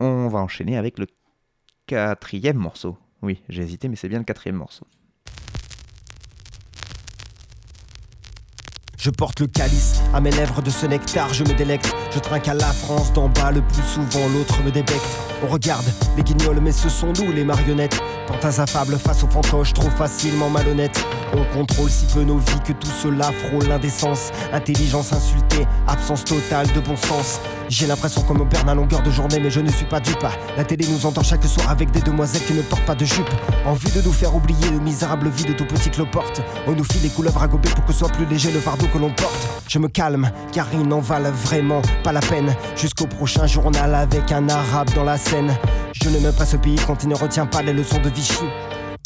[0.00, 1.06] On va enchaîner avec le
[1.86, 2.98] quatrième morceau.
[3.22, 4.84] Oui, j'ai hésité, mais c'est bien le quatrième morceau.
[9.02, 11.92] Je porte le calice à mes lèvres de ce nectar, je me délecte.
[12.14, 15.02] Je trinque à la France d'en bas, le plus souvent l'autre me débecte.
[15.42, 15.84] On regarde
[16.16, 18.00] les guignols, mais ce sont nous les marionnettes.
[18.28, 21.04] Pantins affables face aux fantoches, trop facilement malhonnêtes.
[21.34, 24.30] On contrôle si peu nos vies que tout cela frôle l'indécence.
[24.52, 27.40] Intelligence insultée, absence totale de bon sens.
[27.68, 30.26] J'ai l'impression qu'on me perd à longueur de journée, mais je ne suis pas dupe.
[30.56, 33.30] La télé nous entend chaque soir avec des demoiselles qui ne portent pas de jupe.
[33.64, 36.40] En vue de nous faire oublier le misérable vie de tout petit cloporte.
[36.68, 39.10] On nous file des couleuvres à gober pour que soit plus léger le fardeau l'on
[39.10, 39.48] porte.
[39.68, 42.54] Je me calme, car ils n'en valent vraiment pas la peine.
[42.76, 45.56] Jusqu'au prochain journal avec un arabe dans la scène.
[45.92, 48.44] Je ne n'aime pas ce pays quand il ne retient pas les leçons de Vichy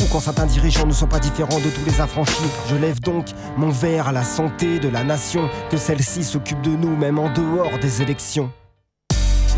[0.03, 2.51] ou quand certains dirigeants ne sont pas différents de tous les affranchis.
[2.69, 6.71] Je lève donc mon verre à la santé de la nation, que celle-ci s'occupe de
[6.71, 8.51] nous même en dehors des élections.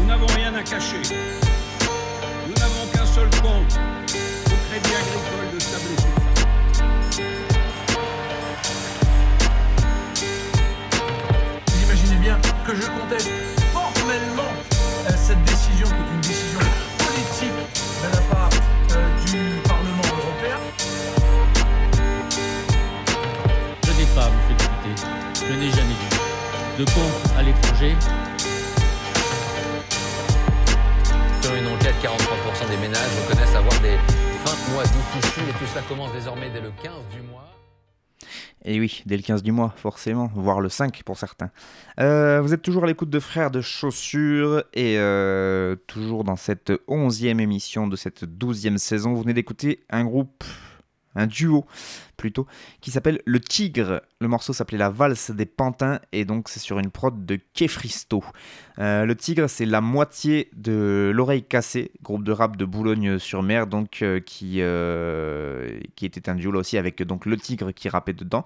[0.00, 1.37] Nous n'avons rien à cacher.
[26.78, 27.96] de compte à l'étranger.
[31.42, 33.96] Sur une enquête, 43% des ménages reconnaissent avoir des
[34.44, 37.46] fins de mois difficiles et tout cela commence désormais dès le 15 du mois.
[38.64, 41.50] Et oui, dès le 15 du mois, forcément, voire le 5 pour certains.
[41.98, 46.70] Euh, vous êtes toujours à l'écoute de Frères de Chaussures et euh, toujours dans cette
[46.88, 49.14] 11e émission de cette 12e saison.
[49.14, 50.44] Vous venez d'écouter un groupe
[51.18, 51.66] un duo
[52.16, 52.46] plutôt,
[52.80, 54.02] qui s'appelle Le Tigre.
[54.20, 58.24] Le morceau s'appelait La Valse des Pantins et donc c'est sur une prod de Kefristo.
[58.78, 64.02] Euh, le Tigre, c'est la moitié de L'Oreille Cassée, groupe de rap de Boulogne-sur-Mer, donc
[64.02, 68.44] euh, qui, euh, qui était un duo là aussi avec Le Tigre qui rappait dedans.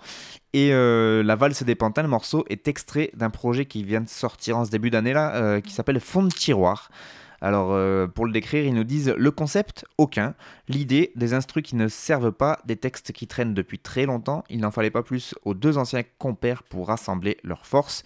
[0.52, 4.58] Et La Valse des Pantins, le morceau est extrait d'un projet qui vient de sortir
[4.58, 6.90] en ce début d'année là, qui s'appelle Fond de tiroir.
[7.42, 10.35] Alors, euh, pour le décrire, ils nous disent le concept, aucun.
[10.68, 14.44] L'idée, des instrus qui ne servent pas, des textes qui traînent depuis très longtemps.
[14.48, 18.05] Il n'en fallait pas plus aux deux anciens compères pour rassembler leurs forces.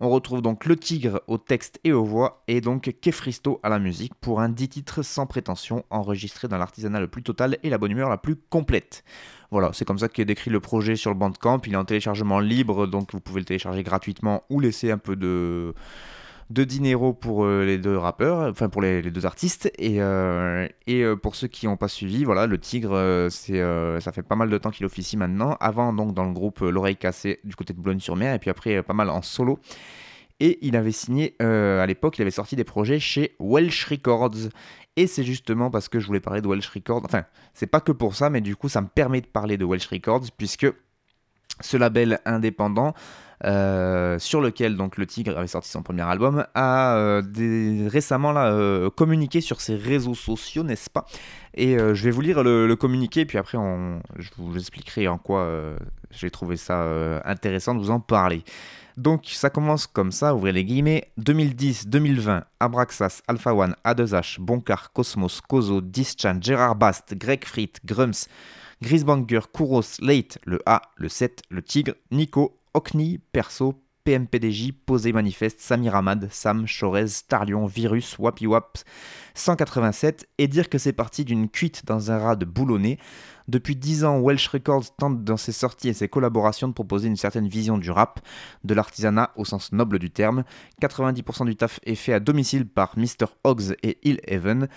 [0.00, 3.78] On retrouve donc le tigre au texte et aux voix, et donc Kefristo à la
[3.78, 7.76] musique pour un 10 titres sans prétention, enregistré dans l'artisanat le plus total et la
[7.76, 9.04] bonne humeur la plus complète.
[9.50, 11.60] Voilà, c'est comme ça qu'est décrit le projet sur le Bandcamp.
[11.66, 15.14] Il est en téléchargement libre, donc vous pouvez le télécharger gratuitement ou laisser un peu
[15.14, 15.74] de
[16.50, 19.70] de dinero pour euh, les deux rappeurs, enfin pour les, deux artistes.
[19.78, 23.60] Et, euh, et euh, pour ceux qui n'ont pas suivi, voilà, le Tigre, c'est,
[24.00, 25.56] ça fait pas mal de temps qu'il officie maintenant.
[25.60, 28.94] Avant, donc, dans le groupe L'Oreille Cassée du côté de Boulogne-sur-Mer, et puis après, pas
[28.94, 29.58] mal en solo.
[30.40, 34.50] Et il avait signé, à l'époque, il avait sorti des projets chez Welsh Records.
[34.96, 37.02] Et c'est justement parce que je voulais parler de Welsh Records.
[37.04, 39.64] Enfin, c'est pas que pour ça, mais du coup, ça me permet de parler de
[39.64, 40.66] Welsh Records, puisque
[41.60, 42.94] ce label indépendant
[43.44, 47.22] euh, sur lequel donc le Tigre avait sorti son premier album, a euh,
[47.88, 51.06] récemment euh, communiqué sur ses réseaux sociaux, n'est-ce pas?
[51.54, 55.48] Et je vais vous lire le, communiqué, puis après on, je vous expliquerai en quoi
[56.12, 56.86] j'ai trouvé ça
[57.24, 58.44] intéressant de vous en parler.
[58.96, 61.08] Donc ça commence comme ça, ouvrez les guillemets.
[61.20, 68.28] 2010-2020, Abraxas, Alpha One, A2H, Bonkar, Cosmos, Kozo, Dischan, Gérard Bast, Greg Frit, Grums,
[68.82, 75.60] Grisbanger, Kouros, Late, le A, le 7, le Tigre, Nico, Okni, Perso, PMPDJ, Posé Manifeste,
[75.60, 78.78] Samir Ahmad, Sam, Chorez, Starlion, Virus, Wapiwap,
[79.34, 82.98] 187, et dire que c'est parti d'une cuite dans un rat de boulonné.
[83.48, 87.16] Depuis 10 ans, Welsh Records tente dans ses sorties et ses collaborations de proposer une
[87.16, 88.20] certaine vision du rap,
[88.64, 90.44] de l'artisanat au sens noble du terme.
[90.80, 93.26] 90% du taf est fait à domicile par Mr.
[93.44, 94.68] Hoggs et Hill Even.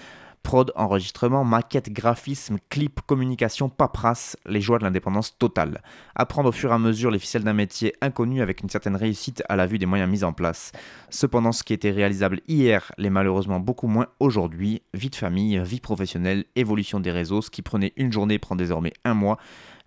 [0.43, 5.82] Prod, enregistrement, maquette, graphisme, clip, communication, paperasse, les joies de l'indépendance totale.
[6.15, 9.43] Apprendre au fur et à mesure les ficelles d'un métier inconnu avec une certaine réussite
[9.49, 10.71] à la vue des moyens mis en place.
[11.10, 14.82] Cependant, ce qui était réalisable hier l'est malheureusement beaucoup moins aujourd'hui.
[14.93, 18.93] Vie de famille, vie professionnelle, évolution des réseaux, ce qui prenait une journée prend désormais
[19.06, 19.38] un mois.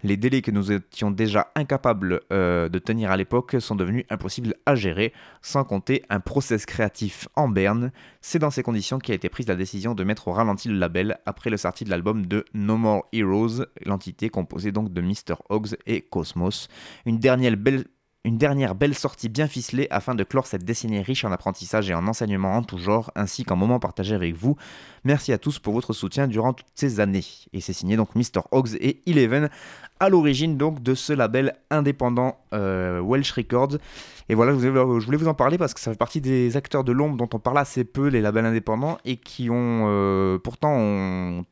[0.04, 4.54] Les délais que nous étions déjà incapables euh, de tenir à l'époque sont devenus impossibles
[4.66, 7.90] à gérer, sans compter un process créatif en berne.
[8.20, 11.16] C'est dans ces conditions qu'a été prise la décision de mettre au ralenti le label
[11.24, 15.36] après le sortie de l'album de No More Heroes, l'entité composée donc de Mr.
[15.48, 16.68] Hogs et Cosmos.
[17.06, 17.86] Une dernière belle
[18.24, 21.94] une dernière belle sortie bien ficelée afin de clore cette décennie riche en apprentissage et
[21.94, 24.56] en enseignement en tout genre, ainsi qu'en moments partagés avec vous.
[25.04, 27.24] Merci à tous pour votre soutien durant toutes ces années.
[27.52, 28.40] Et c'est signé donc Mr.
[28.50, 29.50] Hogs et Eleven
[30.00, 33.76] à l'origine donc de ce label indépendant euh, Welsh Records.
[34.30, 34.68] Et voilà, je
[35.04, 37.38] voulais vous en parler parce que ça fait partie des acteurs de l'ombre dont on
[37.38, 41.44] parle assez peu, les labels indépendants, et qui ont euh, pourtant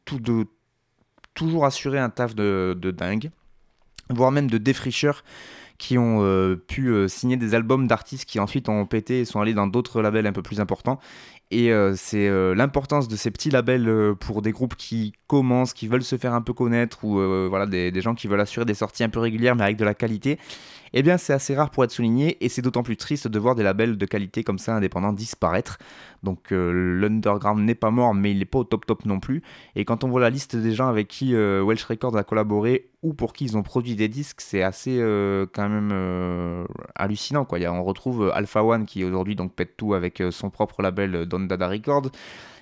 [1.34, 3.30] toujours assuré un taf de dingue,
[4.08, 5.22] voire même de défricheur
[5.82, 9.40] qui ont euh, pu euh, signer des albums d'artistes qui ensuite ont pété et sont
[9.40, 11.00] allés dans d'autres labels un peu plus importants.
[11.50, 16.04] Et euh, c'est l'importance de ces petits labels pour des groupes qui commencent, qui veulent
[16.04, 17.14] se faire un peu connaître, ou
[17.48, 19.84] voilà, des, des, gens qui veulent assurer des sorties un peu régulières mais avec de
[19.84, 20.38] la qualité
[20.94, 23.54] eh bien c'est assez rare pour être souligné et c'est d'autant plus triste de voir
[23.54, 25.78] des labels de qualité comme ça indépendants disparaître.
[26.22, 26.70] Donc euh,
[27.00, 29.42] l'underground n'est pas mort mais il n'est pas au top top non plus.
[29.74, 32.90] Et quand on voit la liste des gens avec qui euh, Welsh Records a collaboré
[33.02, 37.46] ou pour qui ils ont produit des disques, c'est assez euh, quand même hallucinant.
[37.50, 42.10] On retrouve Alpha One qui aujourd'hui pète tout avec son propre label Don Dada Records.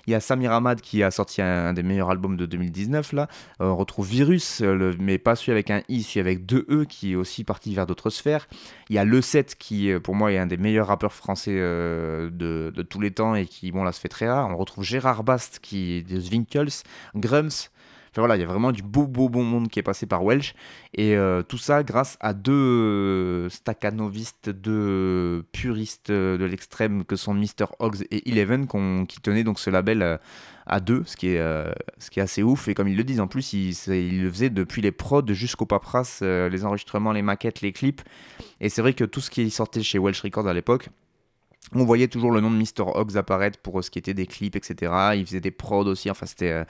[0.07, 3.27] Il y a Samir Ahmad qui a sorti un, des meilleurs albums de 2019 là.
[3.61, 6.85] Euh, on retrouve Virus, euh, mais pas celui avec un I, celui avec deux E
[6.85, 8.47] qui est aussi parti vers d'autres sphères.
[8.89, 11.51] Il y a Le 7 qui euh, pour moi est un des meilleurs rappeurs français
[11.51, 14.49] de, tous les temps et qui bon là se fait très rare.
[14.49, 16.83] On retrouve Gérard Bast qui est de Zwinkels,
[17.15, 17.69] Grums,
[18.19, 20.53] voilà, il y a vraiment du beau, beau, bon monde qui est passé par Welsh.
[20.93, 27.33] Et euh, tout ça grâce à deux euh, staccanovistes, deux puristes de l'extrême que sont
[27.33, 27.67] Mr.
[27.79, 28.67] Hogs et Eleven
[29.07, 30.17] qui tenaient donc ce label euh,
[30.65, 31.39] à deux, ce qui, est,
[31.99, 32.67] ce qui est assez ouf.
[32.67, 36.21] Et comme ils le disent, en plus, ils, le faisaient depuis les prods jusqu'au paperasse,
[36.21, 38.01] les enregistrements, les maquettes, les clips.
[38.59, 40.89] Et c'est vrai que tout ce qui sortait chez Welsh Records à l'époque,
[41.73, 42.83] on voyait toujours le nom de Mr.
[42.93, 44.93] Hogs apparaître pour ce qui était des clips, etc.
[45.15, 46.09] Ils faisaient des prods aussi.
[46.09, 46.63] Enfin, c'était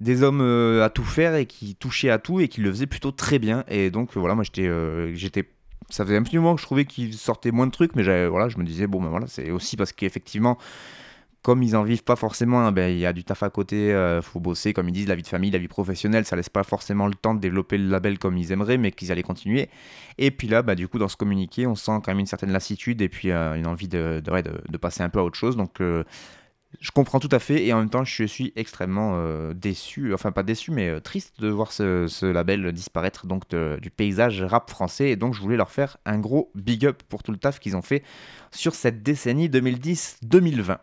[0.00, 0.40] des hommes
[0.80, 3.64] à tout faire et qui touchaient à tout et qui le faisaient plutôt très bien.
[3.68, 4.68] Et donc voilà, moi j'étais,
[5.14, 5.48] j'étais,
[5.90, 8.48] ça faisait un petit moment que je trouvais qu'ils sortaient moins de trucs, mais voilà,
[8.48, 10.58] je me disais bon ben voilà, c'est aussi parce qu'effectivement
[11.44, 13.92] comme ils en vivent pas forcément, hein, ben, il y a du taf à côté,
[13.92, 16.48] euh, faut bosser, comme ils disent, la vie de famille, la vie professionnelle, ça laisse
[16.48, 19.68] pas forcément le temps de développer le label comme ils aimeraient, mais qu'ils allaient continuer.
[20.16, 22.50] Et puis là, bah, du coup, dans ce communiqué, on sent quand même une certaine
[22.50, 25.54] lassitude et puis euh, une envie de, de, passer un peu à autre chose.
[25.54, 26.02] Donc, euh,
[26.80, 30.32] je comprends tout à fait et en même temps je suis extrêmement euh, déçu, enfin
[30.32, 33.42] pas déçu mais euh, triste de voir ce, label disparaître donc
[33.80, 37.22] du paysage rap français et donc je voulais leur faire un gros big up pour
[37.22, 38.02] tout le taf qu'ils ont fait
[38.50, 40.78] sur cette décennie 2010-2020.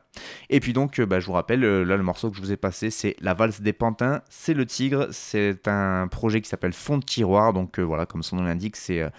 [0.50, 2.58] Et puis donc euh, bah, je vous rappelle, là le morceau que je vous ai
[2.58, 6.98] passé c'est La valse des pantins, c'est le tigre, c'est un projet qui s'appelle Fond
[6.98, 9.10] de tiroir donc voilà comme son nom l'indique c'est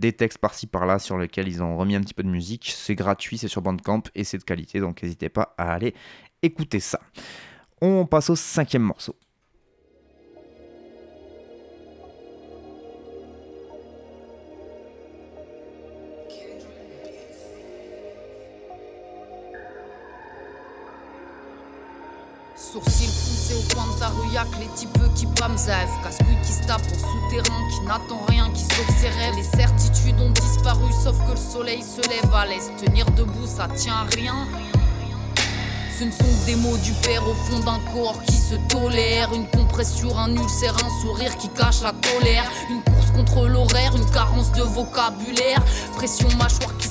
[0.00, 2.72] des textes par-ci par-là sur lesquels ils ont remis un petit peu de musique.
[2.74, 5.94] C'est gratuit, c'est sur Bandcamp et c'est de qualité, donc n'hésitez pas à aller
[6.42, 7.00] écouter ça.
[7.80, 9.14] On passe au cinquième morceau.
[22.72, 25.90] Sourcils foncés au coin de ta rue, y'a que les types qui pamzef.
[26.04, 29.34] Casse-couille qui se tape en souterrain, qui n'attend rien, qui sauve ses rêves.
[29.34, 32.70] Les certitudes ont disparu, sauf que le soleil se lève à l'est.
[32.76, 34.46] Tenir debout, ça tient à rien.
[35.98, 39.32] Ce ne sont que des mots du père au fond d'un corps qui se tolère.
[39.34, 42.44] Une compression, un ulcère, un sourire qui cache la colère.
[42.70, 45.62] Une course contre l'horaire, une carence de vocabulaire.
[45.96, 46.86] Pression mâchoire qui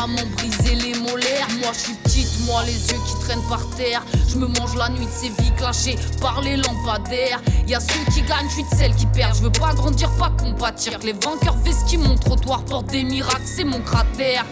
[0.00, 1.48] à m'en briser les molaires.
[1.60, 4.02] Moi je suis petite, moi les yeux qui traînent par terre.
[4.28, 7.40] Je me mange la nuit de ces vies clashées par les lampadaires.
[7.68, 9.36] Y a ceux qui gagnent, je suis de celles qui perdent.
[9.36, 10.98] Je veux pas grandir, pas compatir.
[11.04, 11.56] Les vainqueurs
[11.86, 14.44] qui mon trottoir portent des miracles, c'est mon cratère.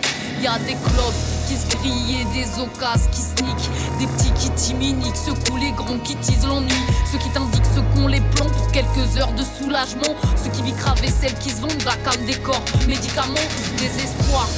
[0.42, 1.14] Y a des clubs
[1.48, 3.58] qui se grillent des occasions qui sneak,
[3.98, 6.72] des petits qui timiniquent, secouent les grands qui tisent l'ennui,
[7.10, 10.76] ceux qui t'indiquent ce qu'ont les plans pour quelques heures de soulagement, ceux qui vivent
[10.76, 13.34] craver celles qui se vendent à des corps, médicaments,
[13.78, 14.48] désespoir,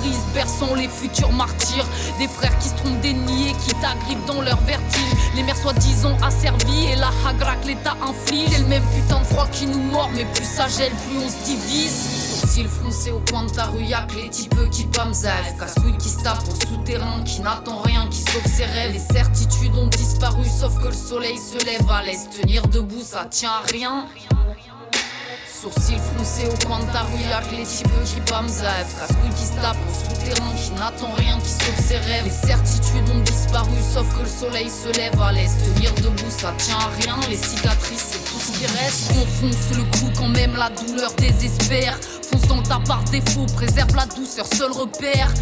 [0.00, 1.86] brise, berçant les futurs martyrs.
[2.18, 5.12] Des frères qui se trompent d'ennemis et qui t'agrippent dans leur vertige.
[5.36, 8.50] Les mères soi-disant asservies et la hagra que l'État inflige.
[8.50, 11.28] C'est le même putain de froid qui nous mord, mais plus ça gèle, plus on
[11.28, 12.40] se divise.
[12.40, 15.56] Sourcils froncés au coin de ta rue, y'a que les types qui pamzèvent.
[15.58, 18.92] Casse-couille qui se tape au souterrain, qui n'attend rien, qui sauve ses rêves.
[18.92, 22.28] Les certitudes ont disparu, sauf que le soleil se lève à l'est.
[22.30, 24.06] Tenir debout, ça tient à rien.
[25.60, 28.94] Sourcils froncés au coin de ta rue, y'a les types qui pamzèvent.
[28.98, 32.24] Casse-couille qui se tape au souterrain, qui n'attend rien, qui sauve ses rêves.
[32.24, 35.50] Les certitudes ont disparu, sauf que le soleil se lève à l'est.
[35.74, 37.20] Tenir debout, ça tient à rien.
[37.28, 38.16] Les cicatrices,
[38.52, 39.12] qui reste.
[39.12, 41.98] On fonce le coup quand même la douleur désespère.
[42.30, 45.32] Fonce dans ta par défaut, préserve la douceur, seul repère.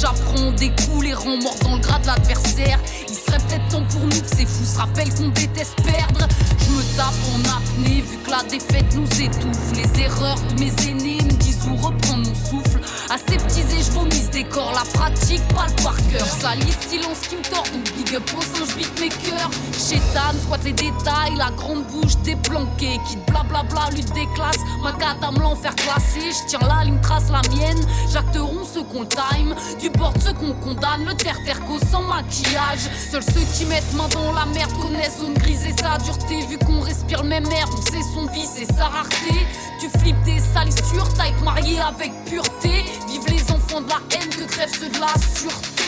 [0.00, 2.78] J'apprends des coups, les rangs morts dans le gras de l'adversaire.
[3.08, 6.26] Il serait peut-être temps pour nous que ces fous se rappellent qu'on déteste perdre.
[6.60, 9.72] Je me tape en apnée, vu que la défaite nous étouffe.
[9.74, 11.27] Les erreurs de mes aînés
[11.68, 12.80] où reprendre mon souffle.
[13.10, 16.26] Aseptisé, je vomis des corps, la pratique, pas le par cœur.
[16.26, 19.50] Salis, silence qui me tord, donc big up au singe, beat mes cœurs.
[19.72, 22.98] Chétan, squatte les détails, la grande bouche déplanquée.
[23.08, 26.20] Quitte blablabla, lutte des classes, ma me l'enfer classé.
[26.20, 27.80] Je tiens la ligne, trace la mienne.
[28.12, 31.04] J'acteront ceux qu'on time, du bord ceux qu'on condamne.
[31.06, 31.60] Le terre-terre
[31.90, 32.88] sans maquillage.
[33.10, 36.46] Seuls ceux qui mettent main dans la merde connaissent zone grise et sa dureté.
[36.46, 39.46] Vu qu'on respire le même air, on sait son vice et sa rareté.
[39.80, 42.84] Tu flippes des salissures, t'as été avec pureté.
[43.08, 45.84] Vive les enfants de la haine que crèvent ceux de la sûreté.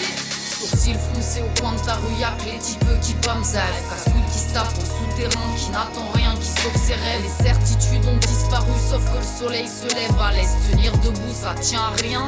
[0.59, 3.62] Sourcils froncés au coin de ta rue, y'a les types qui pamzèvent.
[3.89, 7.23] Casse-couille qui se tape au souterrain, qui n'attend rien, qui sauve ses rêves.
[7.23, 10.51] Les certitudes ont disparu, sauf que le soleil se lève à l'est.
[10.71, 12.25] Tenir debout, ça tient à rien.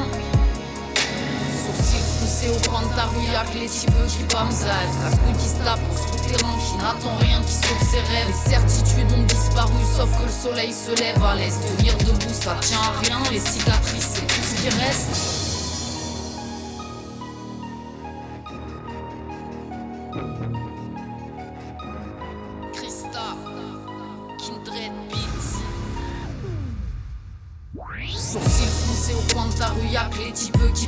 [2.43, 4.69] Froncés au coin de ta rue, y'a que les types qui pamzèvent.
[5.01, 8.27] Casse-couille qui se tape au souterrain, qui n'attend rien, qui sauve ses rêves.
[8.27, 11.53] Les certitudes ont disparu, sauf que le soleil se lève à l'est.
[11.77, 13.19] Tenir debout, ça tient à rien.
[13.31, 15.42] Les cicatrices, c'est tout ce qui reste.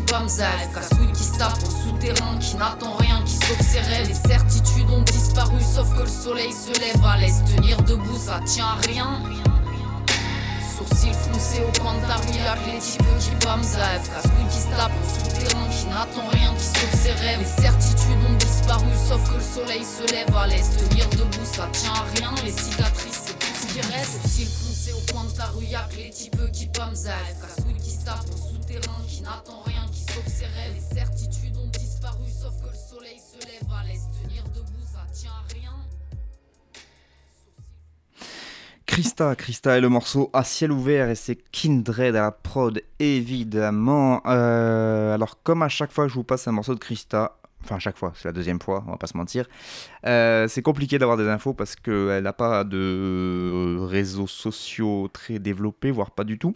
[0.08, 3.58] Casse-couille qui se tape au souterrain, qui n'attend rien, qui sauve.
[4.08, 7.44] Les certitudes ont disparu, sauf que le soleil se lève à l'est.
[7.46, 9.22] Tenir debout, ça tient à rien.
[10.78, 14.10] Sourcils froncés au coin de ta rue, que les types qui pamzèvent.
[14.10, 17.40] Casse-couille qui se tape au souterrain, qui n'attend rien, qui sauve ses rêves.
[17.40, 20.90] Les certitudes ont disparu, sauf que le soleil se lève à l'est.
[20.90, 22.34] Tenir debout, ça tient à rien.
[22.44, 24.22] Les cicatrices, c'est tout ce qui reste.
[24.22, 27.38] Sourcils froncés au coin de ta rue, que les types qui pamzèvent.
[27.42, 29.85] Casse-couille qui se tape au souterrain, qui n'attend rien
[30.16, 30.46] sauf ses
[39.20, 44.22] le est le morceau à ciel ouvert et c'est Kindred à la prod évidemment.
[44.26, 47.76] Euh, alors comme à chaque fois que je vous passe un morceau de Christa, enfin
[47.76, 49.48] à chaque fois, c'est la deuxième fois, on va pas se mentir,
[50.06, 55.92] euh, c'est compliqué d'avoir des infos parce qu'elle n'a pas de réseaux sociaux très développés,
[55.92, 56.56] voire pas du tout.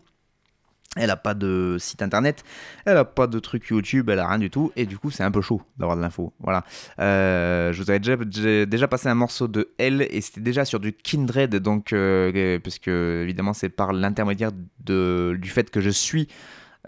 [0.96, 2.44] Elle a pas de site internet,
[2.84, 5.22] elle a pas de truc YouTube, elle a rien du tout, et du coup c'est
[5.24, 6.34] un peu chaud d'avoir de l'info.
[6.40, 6.66] Voilà.
[7.00, 10.80] Euh, je vous avais déjà, déjà passé un morceau de elle, et c'était déjà sur
[10.80, 16.28] du Kindred, donc euh, parce que évidemment c'est par l'intermédiaire du fait que je suis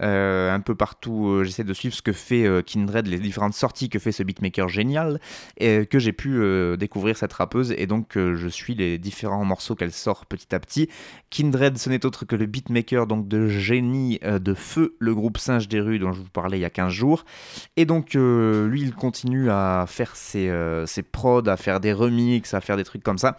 [0.02, 3.88] un peu partout, euh, j'essaie de suivre ce que fait euh, Kindred, les différentes sorties
[3.88, 5.20] que fait ce beatmaker génial,
[5.58, 6.40] et que j'ai pu
[6.78, 10.88] découvrir cette rappeuse, et donc je suis les différents morceaux qu'elle sort petit à petit.
[11.30, 15.68] Kindred, ce n'est autre que le beatmaker donc de génie de Feu, le groupe Singe
[15.68, 17.24] des rues dont je vous parlais il y a 15 jours,
[17.76, 20.52] et donc lui il continue à faire ses,
[20.86, 23.36] ses prods, à faire des remixes, à faire des trucs comme ça.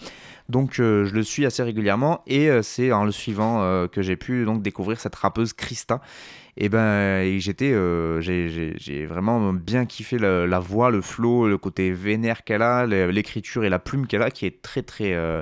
[0.53, 4.61] Donc je le suis assez régulièrement et c'est en le suivant que j'ai pu donc
[4.61, 5.99] découvrir cette rappeuse Krista
[6.55, 12.43] et ben j'étais euh, j'ai vraiment bien kiffé la, voix le flow le côté vénère
[12.43, 15.41] qu'elle a l'écriture et la plume qu'elle a qui est très très euh,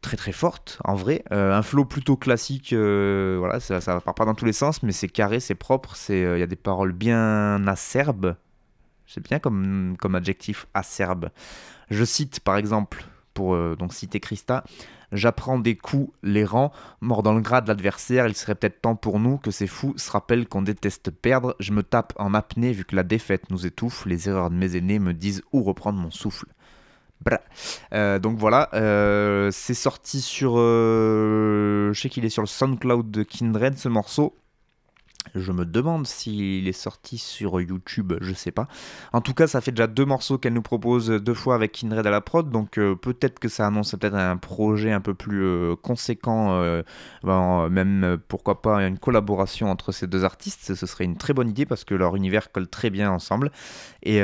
[0.00, 1.22] très très forte en vrai.
[1.30, 4.92] Euh, un flow plutôt classique voilà ça, ça part pas dans tous les sens mais
[4.92, 8.34] c'est carré c'est propre c'est il y a des paroles bien acerbes.
[9.06, 11.30] C'est bien comme adjectif acerbe.
[11.90, 13.04] Je cite par exemple
[13.34, 14.64] pour donc citer Christa
[15.12, 16.70] J'apprends des coups, les rangs,
[17.00, 19.92] mort dans le gras de l'adversaire, il serait peut-être temps pour nous que ces fous
[19.96, 21.56] se rappellent qu'on déteste perdre.
[21.58, 24.76] Je me tape en apnée vu que la défaite nous étouffe, les erreurs de mes
[24.76, 26.46] aînés me disent où reprendre mon souffle.
[27.92, 30.54] Euh, donc voilà, euh, c'est sorti sur.
[30.56, 34.34] Euh, je sais qu'il est sur le SoundCloud de Kindred ce morceau.
[35.34, 38.66] Je me demande s'il est sorti sur YouTube, je sais pas.
[39.12, 42.06] En tout cas, ça fait déjà deux morceaux qu'elle nous propose deux fois avec Kindred
[42.06, 45.44] à la prod, donc euh, peut-être que ça annonce peut-être un projet un peu plus
[45.44, 46.82] euh, conséquent, euh,
[47.22, 50.74] ben, même pourquoi pas une collaboration entre ces deux artistes.
[50.74, 53.52] Ce serait une très bonne idée parce que leur univers colle très bien ensemble.
[54.02, 54.20] Et,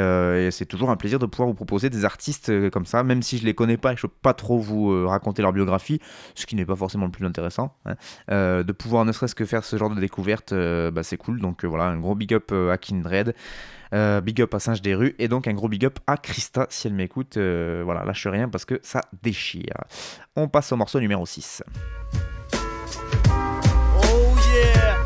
[0.51, 3.45] c'est toujours un plaisir de pouvoir vous proposer des artistes comme ça, même si je
[3.45, 6.01] les connais pas et je peux pas trop vous raconter leur biographie,
[6.35, 7.75] ce qui n'est pas forcément le plus intéressant.
[7.85, 7.95] Hein.
[8.29, 10.53] de pouvoir ne serait-ce que faire ce genre de découverte
[10.91, 11.41] bah, c'est cool.
[11.41, 13.35] Donc euh, voilà, un gros big up euh, à Kindred.
[13.95, 16.67] Euh, big up à Singe des rues et donc un gros big up à Christa
[16.71, 17.39] si elle m'écoute.
[17.39, 19.85] voilà, lâche rien parce que ça déchire.
[20.35, 21.63] On passe au morceau numéro 6.
[22.53, 24.97] Oh yeah!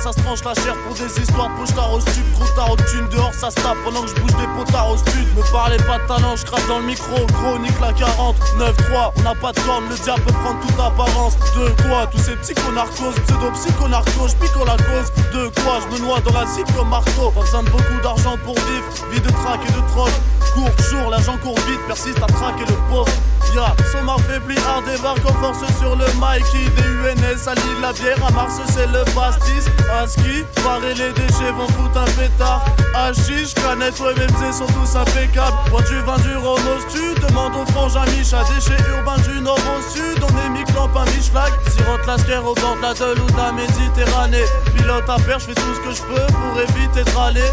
[0.00, 2.76] Ça se tranche la chair pour des histoires de pochetard au stud Trop tard au
[2.76, 5.76] thune dehors ça se tape pendant que je bouge des potards au stud Me parlez
[5.76, 7.26] pas de talent, je crache dans le micro.
[7.26, 11.36] Chronique la 40, 9-3 On n'a pas de corne, le diable peut prendre toute apparence.
[11.54, 16.20] De quoi tous ces psychonarcos, pseudo psychonarcos J'pique la cause, de quoi je me noie
[16.20, 19.64] dans la zip comme marteau Pas besoin de beaucoup d'argent pour vivre, vie de traque
[19.68, 20.10] et de troc
[20.54, 23.10] Court jour, l'argent court vite, persiste à traquer le pauvre.
[23.54, 28.24] Ya, son affaibli, hard débarque en force sur le Mikey Des UNS, à la bière,
[28.24, 29.66] à Mars c'est le pastis.
[30.00, 32.64] Aski, parer les déchets vont foutre un pétard.
[32.94, 35.56] Hachiche, canette, ouais même sont tous impeccables.
[35.70, 39.58] Bois du vin du rhum au stu, demande au frangin à Déchets urbains du nord
[39.58, 43.26] au sud, on est mi-clamp, un mi-schlag Sirote la au bord de la Deule ou
[43.30, 44.44] de la Méditerranée.
[44.76, 47.50] Pilote à je fais tout ce que je peux pour éviter de râler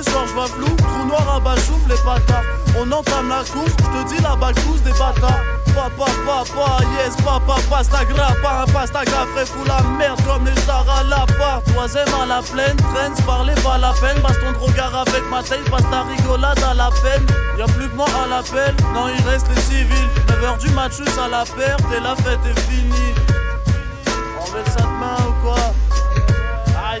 [0.00, 1.54] les soirs je vois flou, trou noir à bas
[1.88, 2.44] les bâtards
[2.78, 5.42] On entame la course, je te dis la balle tous des bâtards
[5.74, 10.60] Papa, papa, yes, papa, pasta gras, pas un pasta frais fou la merde comme les
[10.62, 11.62] stars à la part.
[11.62, 14.20] Troisième à la plaine, traîne, parler pas la peine.
[14.20, 17.24] Baston de regard avec ma tête, passe ta rigolade à la peine.
[17.56, 20.08] Y'a plus que moi à l'appel, non, il reste les civils.
[20.42, 20.94] 9h du match,
[21.24, 23.14] à la perte et la fête est finie.
[24.52, 25.72] Met ça demain ou quoi?
[26.90, 27.00] Aïe,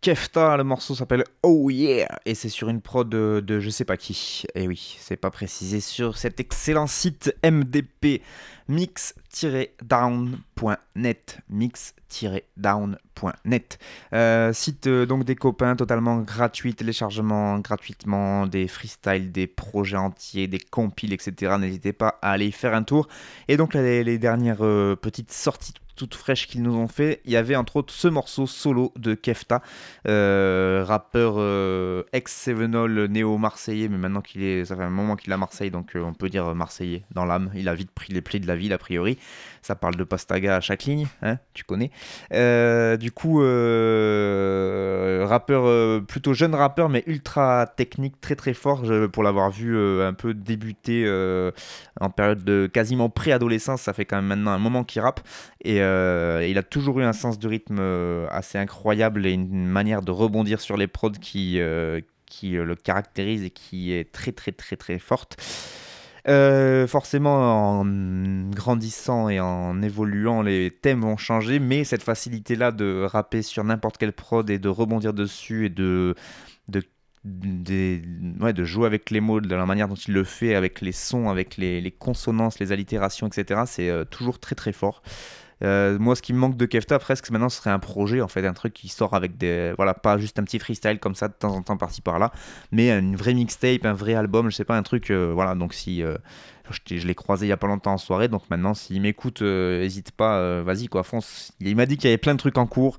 [0.00, 3.96] Kefta, le morceau s'appelle Oh Yeah et c'est sur une prod de, je sais pas
[3.96, 4.44] qui.
[4.54, 8.22] Et oui, c'est pas précisé sur cet excellent site MDP
[8.68, 13.78] mix-down.net mix-down.net
[14.12, 20.48] euh, site euh, donc des copains totalement gratuit téléchargement gratuitement des freestyles des projets entiers
[20.48, 23.08] des compiles etc n'hésitez pas à aller y faire un tour.
[23.48, 27.32] Et donc les, les dernières euh, petites sorties toutes fraîches qu'ils nous ont fait, il
[27.32, 29.62] y avait entre autres ce morceau solo de Kefta,
[30.06, 35.34] euh, rappeur euh, ex-Sevenol néo-marseillais, mais maintenant qu'il est, ça fait un moment qu'il est
[35.34, 37.50] à Marseille, donc on peut dire marseillais dans l'âme.
[37.56, 39.18] Il a vite pris les plis de la ville a priori.
[39.60, 41.90] Ça parle de Pastaga à chaque ligne, hein, tu connais.
[42.96, 43.38] du coup,
[45.28, 50.32] rappeur plutôt jeune rappeur, mais ultra technique, très très fort pour l'avoir vu un peu
[50.32, 51.10] débuter
[52.00, 55.20] en période de quasiment préadolescence, ça fait quand même maintenant un moment qu'il rappe.
[55.64, 59.66] Et euh, il a toujours eu un sens de rythme euh, assez incroyable et une
[59.66, 64.32] manière de rebondir sur les prods qui, euh, qui le caractérise et qui est très
[64.32, 65.36] très très très forte.
[66.88, 67.84] forcément, en
[68.50, 73.96] grandissant et en évoluant, les thèmes vont changer, mais cette facilité-là de rapper sur n'importe
[73.96, 76.14] quelle prod et de rebondir dessus et de,
[76.68, 81.30] de jouer avec les mots, de la manière dont il le fait, avec les sons,
[81.30, 83.62] avec les, consonances, les allitérations, etc.
[83.66, 85.02] C'est toujours très très fort.
[85.64, 88.28] Euh, moi, ce qui me manque de Kefta, presque maintenant, ce serait un projet, en
[88.28, 89.72] fait, un truc qui sort avec des.
[89.76, 92.32] Voilà, pas juste un petit freestyle comme ça de temps en temps par-ci par-là,
[92.72, 95.10] mais une vraie mixtape, un vrai album, je sais pas, un truc.
[95.10, 96.00] Euh, voilà, donc si.
[96.00, 99.42] je, je l'ai croisé il y a pas longtemps en soirée, donc maintenant, s'il m'écoute,
[99.42, 101.52] hésite pas, vas-y, quoi, fonce.
[101.60, 102.98] Il m'a dit qu'il y avait plein de trucs en cours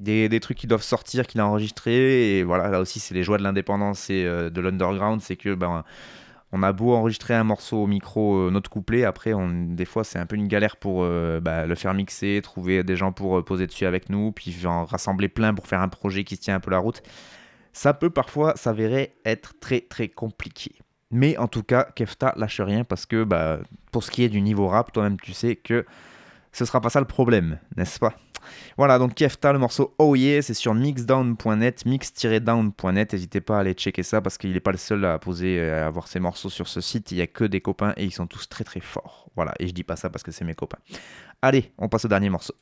[0.00, 2.38] des, trucs qui doivent sortir, qu'il a enregistré.
[2.38, 5.20] Et voilà, là aussi, c'est les joies de l'indépendance et euh, de l'underground.
[5.20, 5.84] C'est que ben,
[6.56, 10.04] on a beau enregistrer un morceau au micro, euh, notre couplet, après, on, des fois,
[10.04, 13.44] c'est un peu une galère pour euh, bah, le faire mixer, trouver des gens pour
[13.44, 16.54] poser dessus avec nous, puis en rassembler plein pour faire un projet qui se tient
[16.54, 17.02] un peu la route.
[17.72, 20.72] Ça peut parfois s'avérer être très très compliqué.
[21.10, 23.58] Mais en tout cas, Kefta lâche rien parce que bah,
[23.92, 25.84] pour ce qui est du niveau rap, toi-même tu sais que
[26.52, 28.14] ce sera pas ça le problème, n'est-ce pas?
[28.76, 33.12] Voilà, donc Kefta, le morceau Oh Yeah, c'est sur mixdown.net, mix-down.net.
[33.12, 35.86] N'hésitez pas à aller checker ça parce qu'il n'est pas le seul à poser, à
[35.86, 37.12] avoir ses morceaux sur ce site.
[37.12, 39.30] Il n'y a que des copains et ils sont tous très très forts.
[39.36, 40.78] Voilà, et je dis pas ça parce que c'est mes copains.
[41.42, 42.54] Allez, on passe au dernier morceau.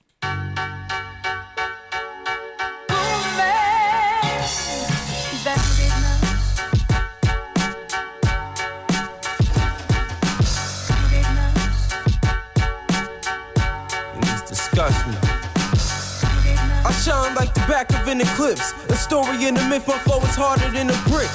[18.20, 18.72] Eclipse.
[18.88, 21.30] A story in the myth, my flow is harder than a brick.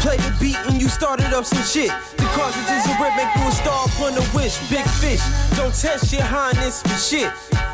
[0.00, 1.90] Play the beat and you started up some shit.
[2.16, 4.58] The cartridges a rip, make you a star upon a wish.
[4.70, 5.22] Big fish,
[5.56, 7.30] don't test your highness for shit.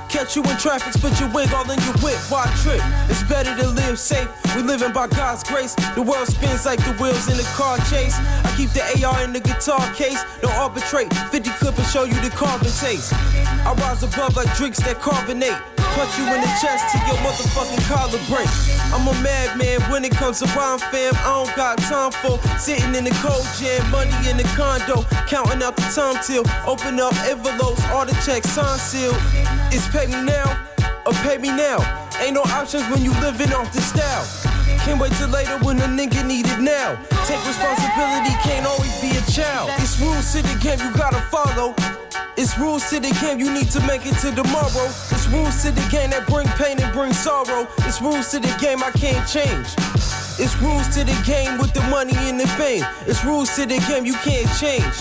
[0.08, 2.16] Catch you in traffic, split your wig all in your whip.
[2.30, 2.80] Why trip?
[3.10, 4.28] It's better to live safe.
[4.54, 5.74] We living by God's grace.
[5.94, 8.16] The world spins like the wheels in a car chase.
[8.16, 10.22] I keep the AR in the guitar case.
[10.40, 11.12] Don't arbitrate.
[11.12, 13.12] 50 clip and show you the carbon taste.
[13.12, 15.58] I rise above like drinks that carbonate.
[15.96, 18.48] Punch you in the chest till your motherfucking collar break.
[18.92, 21.14] I'm a madman when it comes to rhyme, fam.
[21.24, 25.62] I don't got time for sitting in the cold jam, money in the condo, counting
[25.62, 29.16] out the time till open up envelopes, all the checks sign sealed.
[29.72, 30.44] It's pay me now
[31.06, 31.80] or pay me now.
[32.20, 34.24] Ain't no options when you living off the style.
[34.84, 37.00] Can't wait till later when a nigga need it now.
[37.24, 39.70] Take responsibility, can't always be a child.
[39.78, 41.74] It's rules to the game you gotta follow.
[42.36, 44.86] It's rules to the game, you need to make it to tomorrow.
[45.14, 47.66] It's rules to the game that bring pain and bring sorrow.
[47.88, 49.68] It's rules to the game I can't change.
[50.36, 52.84] It's rules to the game with the money and the fame.
[53.06, 54.96] It's rules to the game you can't change.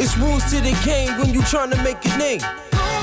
[0.00, 2.40] It's rules to the game when you trying to make a name.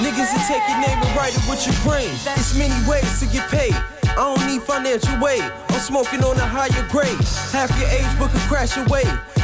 [0.02, 2.10] Niggas will take your name and write it with your brain.
[2.36, 3.76] It's many ways to get paid.
[4.04, 5.43] I don't need financial aid.
[5.70, 7.22] I'm smoking on a higher grade.
[7.54, 8.86] Half your age, but could crash your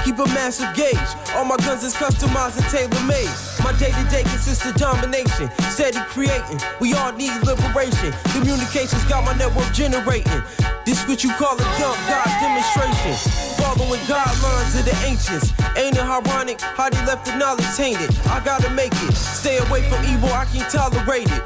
[0.07, 1.11] keep a massive gauge.
[1.35, 3.27] All my guns is customized and tailor made.
[3.59, 6.59] My day to day consists of domination, steady creating.
[6.79, 8.15] We all need liberation.
[8.31, 10.41] Communications got my network generating.
[10.85, 13.15] This what you call a dump God demonstration.
[13.59, 15.51] Following guidelines of the ancients.
[15.75, 18.15] Ain't it ironic how they left the knowledge tainted?
[18.27, 19.13] I gotta make it.
[19.13, 21.43] Stay away from evil, I can't tolerate it.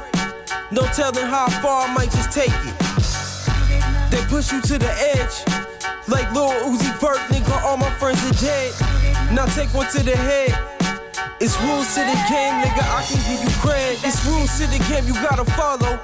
[0.70, 2.74] No telling how far I might just take it.
[4.10, 5.61] They push you to the edge.
[6.12, 8.74] Like Lil Uzi Vert, nigga, all my friends are dead.
[9.32, 10.52] Now take one to the head.
[11.40, 13.96] It's rules to the game, nigga, I can give you credit.
[14.04, 15.98] It's rules to the game, you gotta follow.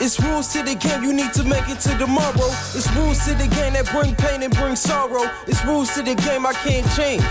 [0.00, 2.46] It's rules to the game, you need to make it to tomorrow.
[2.78, 5.28] It's rules to the game that bring pain and bring sorrow.
[5.48, 7.26] It's rules to the game I can't change.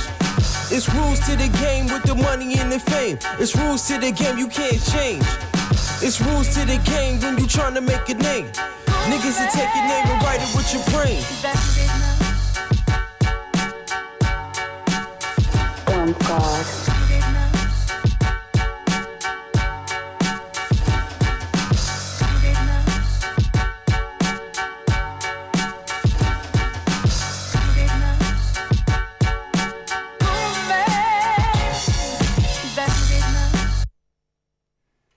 [0.76, 3.18] It's rules to the game with the money and the fame.
[3.40, 5.24] It's rules to the game you can't change.
[6.04, 8.52] It's rules to the game when you trying to make a name.
[9.08, 11.24] Niggas will take your name and write it with your brain.
[15.88, 16.99] Oh, God.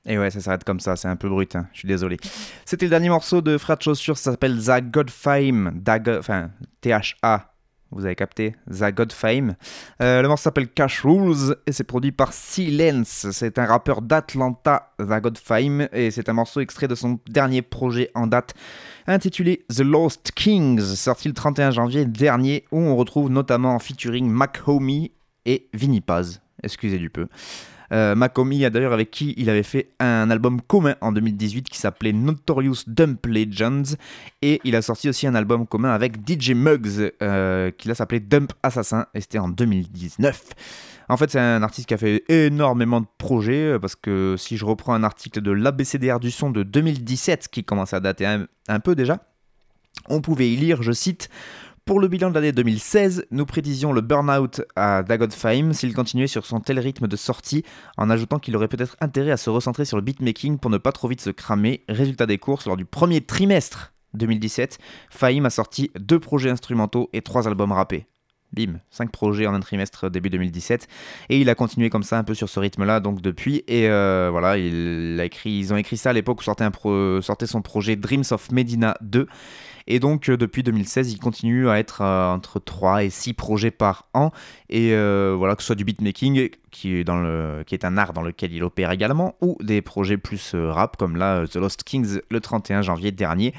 [0.06, 1.68] Et ouais, ça s'arrête comme ça, c'est un peu brut, hein.
[1.72, 2.16] je suis désolé.
[2.64, 5.80] C'était le dernier morceau de Frère de Chaussures, ça s'appelle The Godfame,
[6.18, 6.50] enfin
[6.80, 7.52] T-H-A
[7.92, 9.54] vous avez capté, The God Fame.
[10.00, 13.26] Euh, le morceau s'appelle Cash Rules et c'est produit par Silence.
[13.30, 17.62] C'est un rappeur d'Atlanta, The God Fame, et c'est un morceau extrait de son dernier
[17.62, 18.54] projet en date
[19.06, 24.28] intitulé The Lost Kings, sorti le 31 janvier dernier, où on retrouve notamment en featuring
[24.28, 25.12] Mac Homie
[25.44, 26.40] et Vinny Paz.
[26.62, 27.26] Excusez du peu.
[27.92, 31.78] Euh, Makomi a d'ailleurs avec qui il avait fait un album commun en 2018 qui
[31.78, 33.96] s'appelait Notorious Dump Legends
[34.40, 38.20] et il a sorti aussi un album commun avec DJ Muggs euh, qui là s'appelait
[38.20, 40.42] Dump Assassin et c'était en 2019.
[41.08, 44.56] En fait, c'est un artiste qui a fait énormément de projets, euh, parce que si
[44.56, 48.80] je reprends un article de l'ABCDR du son de 2017, qui commence à dater un
[48.80, 49.18] peu déjà,
[50.08, 51.28] on pouvait y lire, je cite,
[51.84, 56.28] pour le bilan de l'année 2016, nous prédisions le burn-out à Dagon Fame s'il continuait
[56.28, 57.64] sur son tel rythme de sortie,
[57.96, 60.92] en ajoutant qu'il aurait peut-être intérêt à se recentrer sur le beatmaking pour ne pas
[60.92, 61.82] trop vite se cramer.
[61.88, 64.78] Résultat des courses, lors du premier trimestre 2017,
[65.10, 68.06] Fahim a sorti deux projets instrumentaux et trois albums rappés.
[68.52, 70.86] Bim, cinq projets en un trimestre début 2017.
[71.30, 73.64] Et il a continué comme ça un peu sur ce rythme-là donc depuis.
[73.66, 78.52] Et euh, voilà, ils ont écrit ça à l'époque où sortait son projet Dreams of
[78.52, 79.26] Medina 2.
[79.86, 83.70] Et donc euh, depuis 2016, il continue à être euh, entre 3 et 6 projets
[83.70, 84.30] par an.
[84.68, 87.08] Et euh, voilà, que ce soit du beatmaking, qui est,
[87.84, 91.56] un art dans lequel il opère également, ou des projets plus rap, comme là The
[91.56, 93.54] Lost Kings le 31 janvier dernier.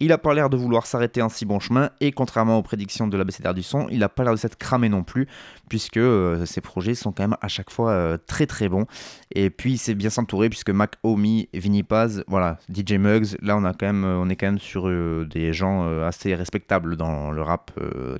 [0.00, 3.06] Il n'a pas l'air de vouloir s'arrêter en si bon chemin, et contrairement aux prédictions
[3.06, 5.28] de l'ABCDR du son, il n'a pas l'air de s'être cramé non plus,
[5.68, 6.00] puisque
[6.46, 8.86] ses projets sont quand même à chaque fois très très bons.
[9.32, 13.56] Et puis il s'est bien s'entourer, puisque Mac Omi, Vinny Paz, voilà, DJ Muggs, là
[13.56, 14.88] on, a quand même, on est quand même sur
[15.24, 18.18] des gens euh, assez respectables dans le rap euh,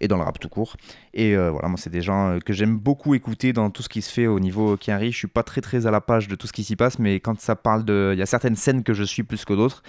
[0.00, 0.76] et dans le rap tout court.
[1.16, 3.88] Et euh, voilà, moi, c'est des gens euh, que j'aime beaucoup écouter dans tout ce
[3.88, 5.12] qui se fait au niveau Kiari.
[5.12, 7.20] Je suis pas très très à la page de tout ce qui s'y passe, mais
[7.20, 8.10] quand ça parle de.
[8.14, 9.84] Il y a certaines scènes que je suis plus que d'autres.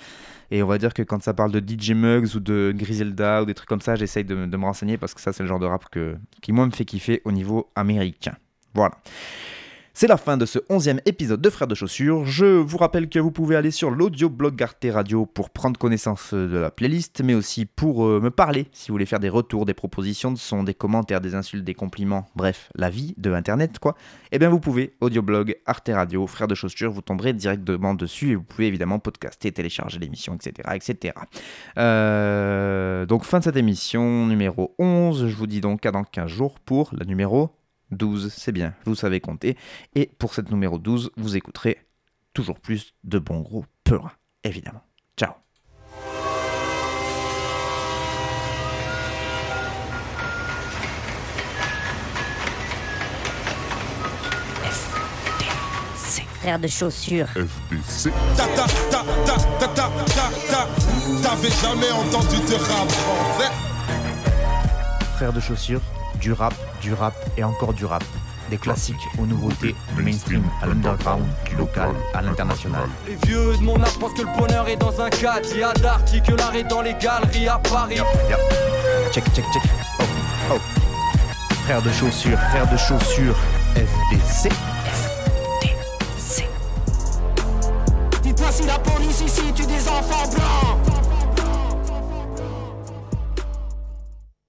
[0.52, 3.46] Et on va dire que quand ça parle de DJ Muggs ou de Griselda ou
[3.46, 5.66] des trucs comme ça, j'essaye de, me renseigner parce que ça, c'est le genre de
[5.66, 8.36] rap que, qui, moi, me fait kiffer au niveau américain.
[8.76, 8.96] Voilà.
[9.98, 12.26] C'est la fin de ce onzième épisode de Frères de Chaussures.
[12.26, 16.58] Je vous rappelle que vous pouvez aller sur l'audio-blog Arte Radio pour prendre connaissance de
[16.58, 19.74] la playlist, mais aussi pour euh, me parler si vous voulez faire des retours, des
[19.74, 23.96] propositions de son, des commentaires, des insultes, des compliments, bref, la vie de Internet quoi.
[24.34, 28.36] Eh bien vous pouvez, audio-blog Arte Radio, Frères de Chaussures, vous tomberez directement dessus et
[28.36, 30.72] vous pouvez évidemment podcaster, télécharger l'émission, etc.
[30.74, 31.14] etc.
[31.78, 36.30] Euh, donc fin de cette émission numéro 11, je vous dis donc à dans 15
[36.30, 37.52] jours pour la numéro
[37.92, 39.58] 12, c'est bien, vous savez compter.
[39.94, 41.78] Et pour cette numéro 12, vous écouterez
[42.34, 44.82] toujours plus de bons gros peur, évidemment.
[45.18, 45.34] Ciao
[56.46, 57.26] frère de chaussures.
[57.30, 58.12] FDC.
[61.24, 63.52] T'avais jamais entendu de rap français
[65.16, 65.82] Frère de chaussures
[66.20, 68.04] du rap, du rap et encore du rap.
[68.50, 72.88] Des classiques aux nouveautés, du mainstream à l'underground, du local à l'international.
[73.08, 75.48] Les vieux de mon âge pensent que le bonheur est dans un cadre.
[75.52, 77.98] Il y a d'arty que l'art est dans les galeries à Paris.
[79.12, 79.64] Check, check, check.
[80.00, 80.04] Oh,
[80.54, 80.60] oh.
[81.64, 83.36] Frère de chaussures, frère de chaussures,
[83.76, 84.50] FDC.
[85.64, 86.48] FDC.
[88.22, 91.05] Dites-moi si la police ici tue des enfants blancs.